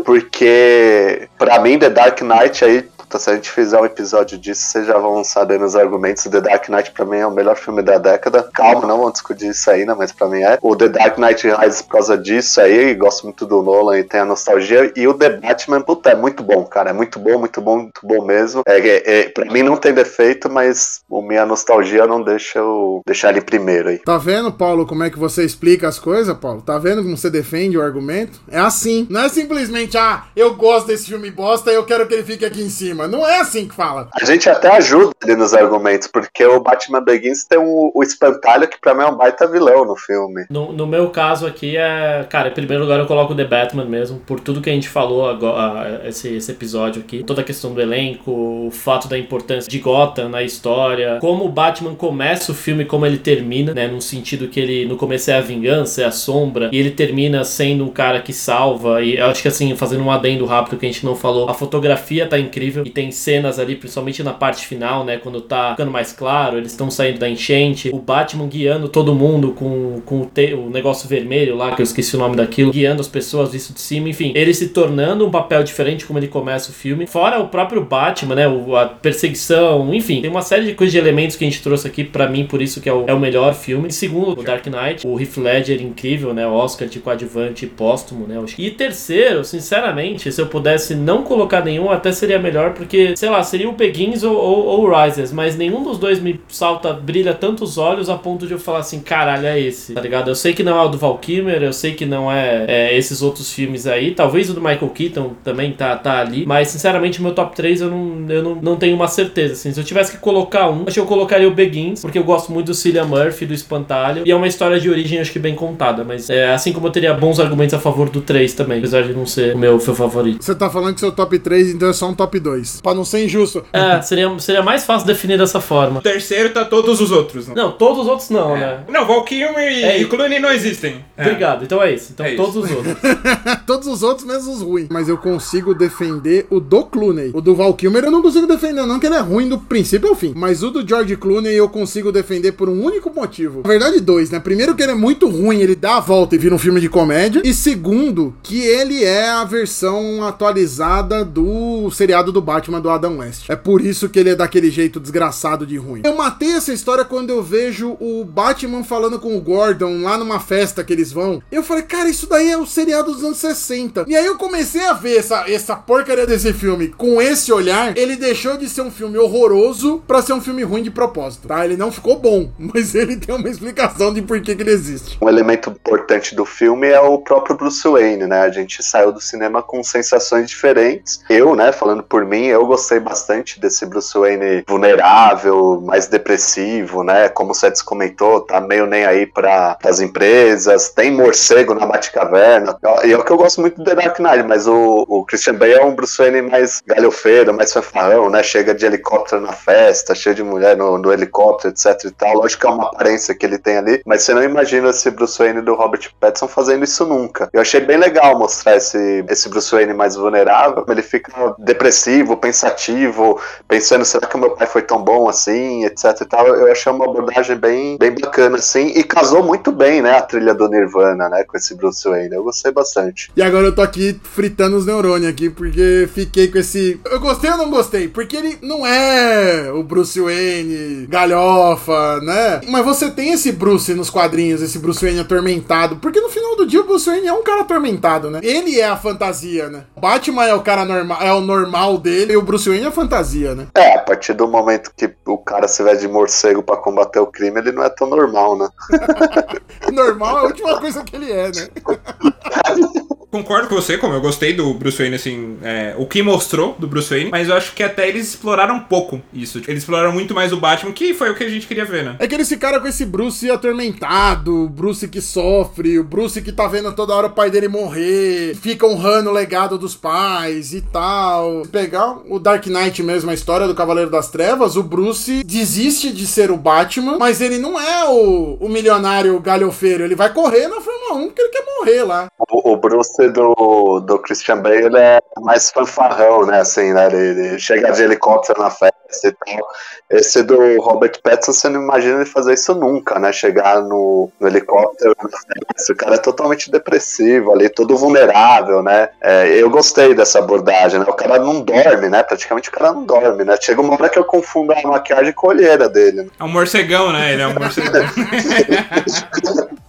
[0.00, 2.83] porque pra mim, The Dark Knight aí.
[3.18, 6.24] Se a gente fizer um episódio disso, vocês já vão saber nos argumentos.
[6.24, 8.48] The Dark Knight, pra mim, é o melhor filme da década.
[8.54, 10.58] Calma, não vamos discutir isso ainda, mas pra mim é.
[10.62, 12.94] O The Dark Knight Rises por causa disso aí.
[12.94, 14.92] Gosto muito do Nolan e tem a nostalgia.
[14.96, 16.90] E o The Batman, puta, é muito bom, cara.
[16.90, 18.62] É muito bom, muito bom, muito bom mesmo.
[18.66, 23.02] É, é, é, pra mim não tem defeito, mas a minha nostalgia não deixa eu
[23.06, 23.98] deixar ele primeiro aí.
[23.98, 26.62] Tá vendo, Paulo, como é que você explica as coisas, Paulo?
[26.62, 28.40] Tá vendo como você defende o argumento?
[28.50, 29.06] É assim.
[29.10, 32.62] Não é simplesmente, ah, eu gosto desse filme bosta eu quero que ele fique aqui
[32.62, 33.03] em cima.
[33.08, 34.08] Não é assim que fala.
[34.14, 38.68] A gente até ajuda ele nos argumentos, porque o Batman Begins tem um, o espantalho
[38.68, 40.46] que pra mim é um baita vilão no filme.
[40.50, 42.26] No, no meu caso aqui é.
[42.28, 44.88] Cara, em primeiro lugar eu coloco o The Batman mesmo, por tudo que a gente
[44.88, 47.22] falou agora, esse, esse episódio aqui.
[47.22, 51.48] Toda a questão do elenco, o fato da importância de Gotham na história, como o
[51.48, 53.86] Batman começa o filme, como ele termina, né?
[53.86, 57.44] Num sentido que ele no começo é a vingança, é a sombra, e ele termina
[57.44, 59.02] sendo um cara que salva.
[59.02, 61.54] E eu acho que assim, fazendo um adendo rápido que a gente não falou, a
[61.54, 65.18] fotografia tá incrível e tem cenas ali, principalmente na parte final, né?
[65.18, 69.52] Quando tá ficando mais claro, eles estão saindo da enchente, o Batman guiando todo mundo
[69.52, 73.00] com, com o, te- o negócio vermelho lá, que eu esqueci o nome daquilo, guiando
[73.00, 76.70] as pessoas visto de cima, enfim, ele se tornando um papel diferente como ele começa
[76.70, 77.06] o filme.
[77.06, 78.48] Fora o próprio Batman, né?
[78.48, 81.86] o- a perseguição, enfim, tem uma série de coisas de elementos que a gente trouxe
[81.88, 83.88] aqui pra mim, por isso que é o, é o melhor filme.
[83.88, 86.46] E segundo, o Dark Knight, o Heath Ledger incrível, né?
[86.46, 88.36] O Oscar de coadjuvante póstumo, né?
[88.58, 93.42] E terceiro, sinceramente, se eu pudesse não colocar nenhum, até seria melhor, porque, sei lá,
[93.42, 97.34] seria o Begins ou, ou, ou o Rises, mas nenhum dos dois me salta, brilha
[97.34, 100.28] tantos olhos a ponto de eu falar assim, caralho, é esse, tá ligado?
[100.28, 102.96] Eu sei que não é o do Val Kilmer, eu sei que não é, é,
[102.96, 107.22] esses outros filmes aí, talvez o do Michael Keaton também tá, tá ali, mas sinceramente,
[107.22, 109.72] meu top 3 eu não, eu não, não tenho uma certeza, assim.
[109.72, 112.52] Se eu tivesse que colocar um, acho que eu colocaria o Begins, porque eu gosto
[112.52, 115.54] muito do Cillian Murphy, do Espantalho, e é uma história de origem, acho que bem
[115.54, 119.02] contada, mas é, assim como eu teria bons argumentos a favor do 3 também, apesar
[119.02, 120.42] de não ser o meu, meu favorito.
[120.42, 122.63] Você tá falando que seu top 3, então é só um top 2.
[122.82, 123.64] Pra não ser injusto.
[123.72, 125.98] É, seria, seria mais fácil definir dessa forma.
[126.00, 127.54] O terceiro tá todos os outros, né?
[127.56, 128.84] Não, todos os outros não, né?
[128.88, 131.04] Não, Val Kilmer e, É, e Clooney não existem.
[131.16, 131.22] É.
[131.22, 132.10] Obrigado, então é isso.
[132.12, 132.42] Então É isso.
[132.42, 132.94] todos os outros.
[133.66, 134.88] Todos os outros, menos os ruins.
[134.90, 137.30] Mas eu consigo defender o do Clooney.
[137.32, 140.08] O do Val Kilmer eu não consigo defender, não, que ele é ruim do princípio
[140.08, 140.32] ao fim.
[140.36, 143.62] Mas o do George Clooney eu consigo defender por um único motivo.
[143.64, 144.38] Na verdade, dois, né?
[144.38, 146.88] Primeiro, que ele é muito ruim, ele dá a volta e vira um filme de
[146.88, 147.40] comédia.
[147.44, 153.48] E segundo, que ele é a versão atualizada do seriado do Batman do Adam West.
[153.48, 156.02] É por isso que ele é daquele jeito desgraçado de ruim.
[156.04, 160.40] Eu matei essa história quando eu vejo o Batman falando com o Gordon lá numa
[160.40, 161.42] festa que eles vão.
[161.50, 164.04] Eu falei, cara, isso daí é o seriado dos anos 60.
[164.08, 167.96] E aí eu comecei a ver essa, essa porcaria desse filme com esse olhar.
[167.96, 171.64] Ele deixou de ser um filme horroroso pra ser um filme ruim de propósito, tá?
[171.64, 175.18] Ele não ficou bom, mas ele tem uma explicação de por que, que ele existe.
[175.20, 178.40] Um elemento importante do filme é o próprio Bruce Wayne, né?
[178.40, 181.20] A gente saiu do cinema com sensações diferentes.
[181.28, 187.28] Eu, né, falando por mim, eu gostei bastante desse Bruce Wayne vulnerável, mais depressivo, né?
[187.28, 192.76] Como o Sets comentou, tá meio nem aí para as empresas, tem morcego na Batcaverna.
[193.04, 195.54] E é o que eu gosto muito do The Dark Knight, mas o, o Christian
[195.54, 198.42] Bale é um Bruce Wayne mais galhofeiro, mais fanfarrão, né?
[198.42, 202.34] Chega de helicóptero na festa, cheio de mulher no, no helicóptero, etc e tal.
[202.34, 205.38] Lógico que é uma aparência que ele tem ali, mas você não imagina esse Bruce
[205.38, 207.48] Wayne do Robert Pattinson fazendo isso nunca.
[207.52, 213.40] Eu achei bem legal mostrar esse, esse Bruce Wayne mais vulnerável, ele fica depressivo, pensativo,
[213.68, 216.46] pensando, será que meu pai foi tão bom assim, etc e tal.
[216.46, 220.54] Eu achei uma abordagem bem, bem bacana, assim, e casou muito bem, né, a trilha
[220.54, 222.34] do Nirvana, né, com esse Bruce Wayne.
[222.34, 223.30] Eu gostei bastante.
[223.36, 227.00] E agora eu tô aqui fritando os neurônios aqui, porque fiquei com esse.
[227.04, 228.08] Eu gostei ou não gostei?
[228.08, 232.60] Porque ele não é o Bruce Wayne galhofa, né?
[232.68, 235.96] Mas você tem esse Bruce nos quadrinhos, esse Bruce Wayne atormentado.
[235.96, 238.40] Porque no final do dia o Bruce Wayne é um cara atormentado, né?
[238.42, 239.84] Ele é a fantasia, né?
[239.96, 242.90] Batman é o cara normal, é o normal dele dele e o Bruce Wayne é
[242.90, 243.66] fantasia, né?
[243.74, 247.26] É, a partir do momento que o cara se veste de morcego pra combater o
[247.26, 248.68] crime, ele não é tão normal, né?
[249.92, 251.68] Normal é a última coisa que ele é, né?
[253.34, 256.86] Concordo com você, como eu gostei do Bruce Wayne, assim, é, o que mostrou do
[256.86, 259.60] Bruce Wayne, mas eu acho que até eles exploraram pouco isso.
[259.66, 262.14] Eles exploraram muito mais o Batman, que foi o que a gente queria ver, né?
[262.20, 266.52] É que eles ficaram com esse Bruce atormentado, o Bruce que sofre, o Bruce que
[266.52, 270.80] tá vendo toda hora o pai dele morrer, fica honrando o legado dos pais e
[270.80, 271.64] tal.
[271.72, 276.24] Pegar o Dark Knight mesmo, a história do Cavaleiro das Trevas, o Bruce desiste de
[276.24, 280.80] ser o Batman, mas ele não é o, o milionário galhofeiro, ele vai correr na
[280.80, 282.28] Fórmula 1 porque ele quer morrer lá.
[282.38, 286.60] O, o Bruce do, do Christian Bale ele é mais fanfarrão, né?
[286.60, 287.06] Assim, né?
[287.06, 288.94] Ele, ele chega de helicóptero na festa
[289.24, 289.68] e tal.
[290.10, 293.32] Esse do Robert Pattinson, você não imagina ele fazer isso nunca, né?
[293.32, 295.92] Chegar no, no helicóptero na festa.
[295.92, 299.08] O cara é totalmente depressivo ali, todo vulnerável, né?
[299.20, 301.06] É, eu gostei dessa abordagem, né?
[301.08, 302.22] O cara não dorme, né?
[302.22, 303.56] Praticamente o cara não dorme, né?
[303.60, 306.22] Chega uma hora que eu confundo a maquiagem com a olheira dele.
[306.22, 306.28] Né?
[306.38, 307.32] É um morcegão, né?
[307.32, 308.04] Ele é um morcegão.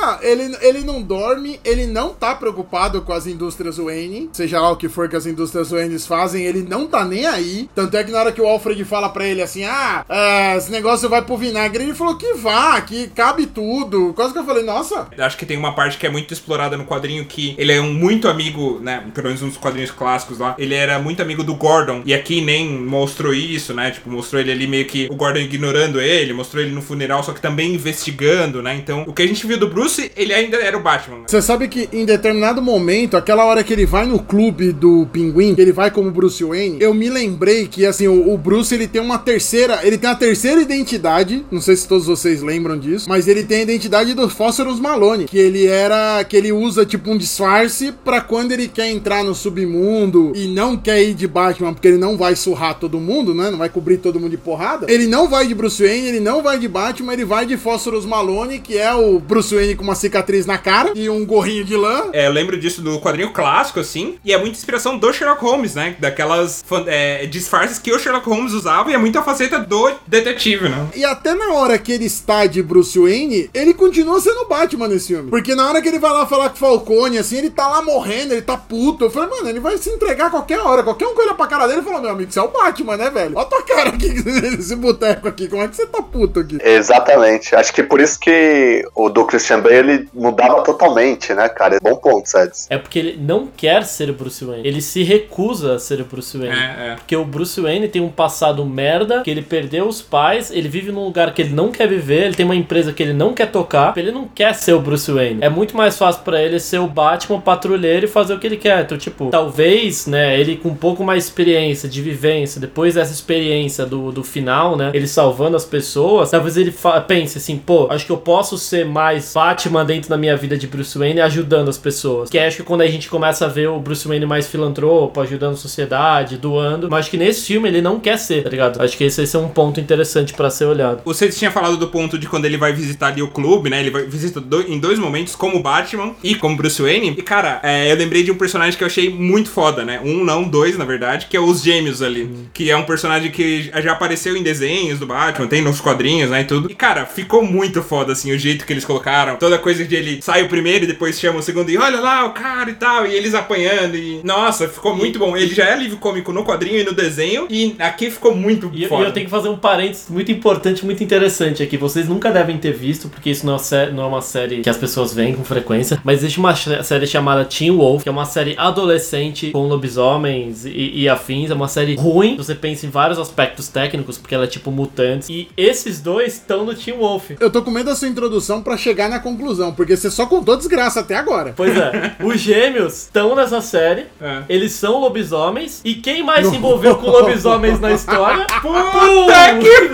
[0.00, 4.70] Não, ele, ele não dorme, ele não tá preocupado com as indústrias Wayne, seja lá
[4.70, 7.68] o que for que as indústrias Wayne fazem, ele não tá nem aí.
[7.74, 10.70] Tanto é que na hora que o Alfred fala pra ele assim, ah, é, esse
[10.70, 14.12] negócio vai pro vinagre, ele falou que vá, que cabe tudo.
[14.14, 16.84] Quase que eu falei, nossa, Acho que tem uma parte que é muito explorada no
[16.84, 19.04] quadrinho que ele é um muito amigo, né?
[19.12, 20.54] Pelo menos nos quadrinhos clássicos lá.
[20.58, 22.02] Ele era muito amigo do Gordon.
[22.04, 23.90] E aqui nem mostrou isso, né?
[23.90, 27.32] Tipo, mostrou ele ali meio que o Gordon ignorando ele, mostrou ele no funeral, só
[27.32, 28.76] que também investigando, né?
[28.76, 31.22] Então, o que a gente viu do Bruce, ele ainda era o Batman.
[31.26, 35.54] Você sabe que em determinado momento, aquela hora que ele vai no clube do Pinguim,
[35.56, 39.00] ele vai como Bruce Wayne, eu me lembrei que assim, o, o Bruce ele tem
[39.00, 43.28] uma terceira, ele tem a terceira identidade, não sei se todos vocês lembram disso, mas
[43.28, 47.16] ele tem a identidade do Fósforos Malone, que ele era, que ele usa tipo um
[47.16, 51.88] disfarce pra quando ele quer entrar no submundo e não quer ir de Batman, porque
[51.88, 53.50] ele não vai surrar todo mundo, né?
[53.50, 54.86] Não vai cobrir todo mundo de porrada.
[54.90, 58.04] Ele não vai de Bruce Wayne, ele não vai de Batman, ele vai de Fósforos
[58.04, 61.76] Malone, que é o Bruce Wayne com uma cicatriz na cara e um gorrinho de
[61.76, 62.10] lã.
[62.12, 65.74] É, eu lembro disso do quadrinho clássico, assim, e é muita inspiração do Sherlock Holmes,
[65.74, 65.96] né?
[65.98, 70.88] Daquelas é, disfarces que o Sherlock Holmes usava e é muita faceta do detetive, né?
[70.94, 75.08] E até na hora que ele está de Bruce Wayne, ele continua sendo Batman nesse
[75.08, 75.30] filme.
[75.30, 77.80] Porque na hora que ele vai lá falar com o Falcone, assim, ele tá lá
[77.82, 79.04] morrendo, ele tá puto.
[79.04, 80.82] Eu falei, mano, ele vai se entregar a qualquer hora.
[80.82, 82.96] Qualquer um que olha pra cara dele e fala, meu amigo, você é o Batman,
[82.96, 83.36] né, velho?
[83.36, 84.06] Olha a tua cara aqui,
[84.58, 85.48] esse boteco aqui.
[85.48, 86.58] Como é que você tá puto aqui?
[86.62, 87.54] Exatamente.
[87.54, 91.78] Acho que por isso que o do Christian Ele mudava totalmente, né, cara?
[91.82, 92.66] Bom ponto, Seds.
[92.70, 94.66] É porque ele não quer ser o Bruce Wayne.
[94.66, 96.54] Ele se recusa a ser o Bruce Wayne.
[96.54, 96.94] É, é.
[96.96, 100.90] Porque o Bruce Wayne tem um passado merda, que ele perdeu os pais, ele vive
[100.92, 103.50] num lugar que ele não quer viver, ele tem uma empresa que ele não quer
[103.50, 105.38] tocar, ele não quer ser o Bruce Wayne.
[105.42, 108.56] É muito mais fácil pra ele ser o Batman patrulheiro e fazer o que ele
[108.56, 108.82] quer.
[108.84, 113.84] Então, tipo, talvez, né, ele com um pouco mais experiência, de vivência, depois dessa experiência
[113.86, 118.06] do, do final, né, ele salvando as pessoas, talvez ele fa- pense assim, pô, acho
[118.06, 121.78] que eu posso ser mais Batman dentro da minha vida de Bruce Wayne ajudando as
[121.78, 122.30] pessoas.
[122.30, 125.54] Que acho que quando a gente começa a ver o Bruce Wayne mais filantropo, ajudando
[125.54, 128.80] a sociedade, doando, mas acho que nesse filme ele não quer ser, tá ligado?
[128.82, 131.02] Acho que esse, esse é um ponto interessante pra ser olhado.
[131.04, 133.80] Você tinha falado do ponto de quando ele vai visitar ali o clube, né?
[133.80, 137.14] Ele vai visita do- em dois momentos, como Batman e como Bruce Wayne.
[137.18, 140.00] E, cara, é, eu lembrei de um personagem que eu achei muito foda, né?
[140.04, 142.48] Um, não, dois, na verdade, que é os gêmeos ali.
[142.52, 146.42] Que é um personagem que já apareceu em desenhos do Batman, tem nos quadrinhos, né?
[146.42, 146.70] E tudo.
[146.70, 149.36] E, cara, ficou muito foda, assim, o jeito que eles colocaram.
[149.48, 152.26] Toda coisa de ele sai o primeiro e depois chama o segundo e olha lá
[152.26, 153.06] o cara e tal.
[153.06, 153.96] E eles apanhando.
[153.96, 155.34] E, nossa, ficou muito bom.
[155.34, 157.46] Ele já é livro cômico no quadrinho e no desenho.
[157.48, 159.06] E aqui ficou muito E, e foda.
[159.06, 161.78] eu tenho que fazer um parênteses muito importante, muito interessante aqui.
[161.78, 164.76] Vocês nunca devem ter visto, porque isso não é, não é uma série que as
[164.76, 165.98] pessoas veem com frequência.
[166.04, 170.90] Mas existe uma série chamada Teen Wolf, que é uma série adolescente com lobisomens e,
[170.94, 171.50] e afins.
[171.50, 175.30] É uma série ruim, você pensa em vários aspectos técnicos, porque ela é tipo mutantes.
[175.30, 177.30] E esses dois estão no Teen Wolf.
[177.40, 180.56] Eu tô com medo da sua introdução pra chegar na conclusão, porque você só contou
[180.56, 181.52] desgraça até agora.
[181.56, 184.06] Pois é, os gêmeos estão nessa série.
[184.20, 184.42] É.
[184.48, 185.80] Eles são lobisomens.
[185.84, 188.46] E quem mais se envolveu com lobisomens na história?
[188.62, 189.88] Puta que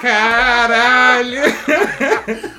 [0.00, 1.42] Caralho!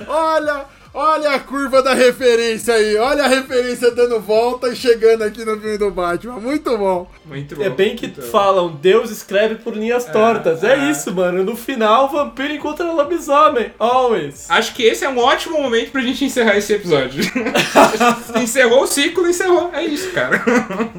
[0.08, 2.96] Olha, olha a curva da referência aí.
[2.98, 6.40] Olha a referência dando volta e chegando aqui no filme do Batman.
[6.40, 7.10] Muito bom.
[7.26, 7.64] Muito bom.
[7.64, 8.22] É bem que bom.
[8.22, 10.64] falam, Deus escreve por linhas tortas.
[10.64, 10.92] É, é.
[10.92, 11.44] isso, mano.
[11.44, 13.72] No final, o vampiro encontra lobisomem.
[13.80, 14.46] Always.
[14.50, 17.24] Acho que esse é um ótimo momento pra gente encerrar esse episódio.
[18.42, 19.70] encerrou o ciclo, encerrou.
[19.74, 20.44] É isso, cara.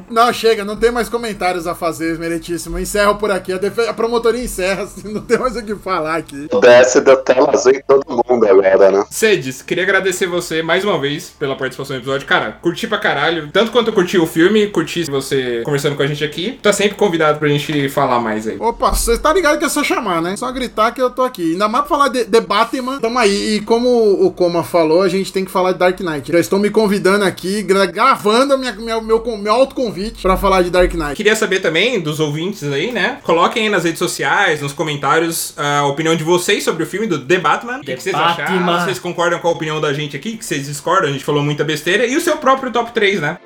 [0.09, 2.79] Não, chega, não tem mais comentários a fazer, meritíssimo.
[2.79, 3.53] Encerro por aqui.
[3.53, 6.47] A, defe- a promotoria encerra, assim, não tem mais o que falar aqui.
[6.47, 8.73] DS deu tela azul em todo mundo agora.
[8.73, 9.05] agora, né?
[9.09, 12.27] Cedes, queria agradecer você mais uma vez pela participação no episódio.
[12.27, 13.49] Cara, curti pra caralho.
[13.51, 16.59] Tanto quanto eu curti o filme, curti você conversando com a gente aqui.
[16.61, 18.57] Tá sempre convidado pra gente falar mais aí.
[18.59, 20.35] Opa, você tá ligado que é só chamar, né?
[20.35, 21.53] Só gritar que eu tô aqui.
[21.53, 23.55] Ainda mais pra falar de, de Batman, tamo aí.
[23.55, 23.89] E como
[24.25, 26.31] o Coma falou, a gente tem que falar de Dark Knight.
[26.31, 30.69] Já estão me convidando aqui, gra- gravando minha, minha- meu, meu autoconvite pra falar de
[30.69, 31.15] Dark Knight.
[31.15, 33.19] Queria saber também dos ouvintes aí, né?
[33.23, 37.19] Coloquem aí nas redes sociais, nos comentários, a opinião de vocês sobre o filme do
[37.19, 37.77] The Batman.
[37.77, 38.55] O que, que vocês acharam?
[38.85, 40.37] Vocês concordam com a opinião da gente aqui?
[40.37, 41.09] Que vocês discordam?
[41.09, 42.05] A gente falou muita besteira.
[42.05, 43.37] E o seu próprio top 3, né?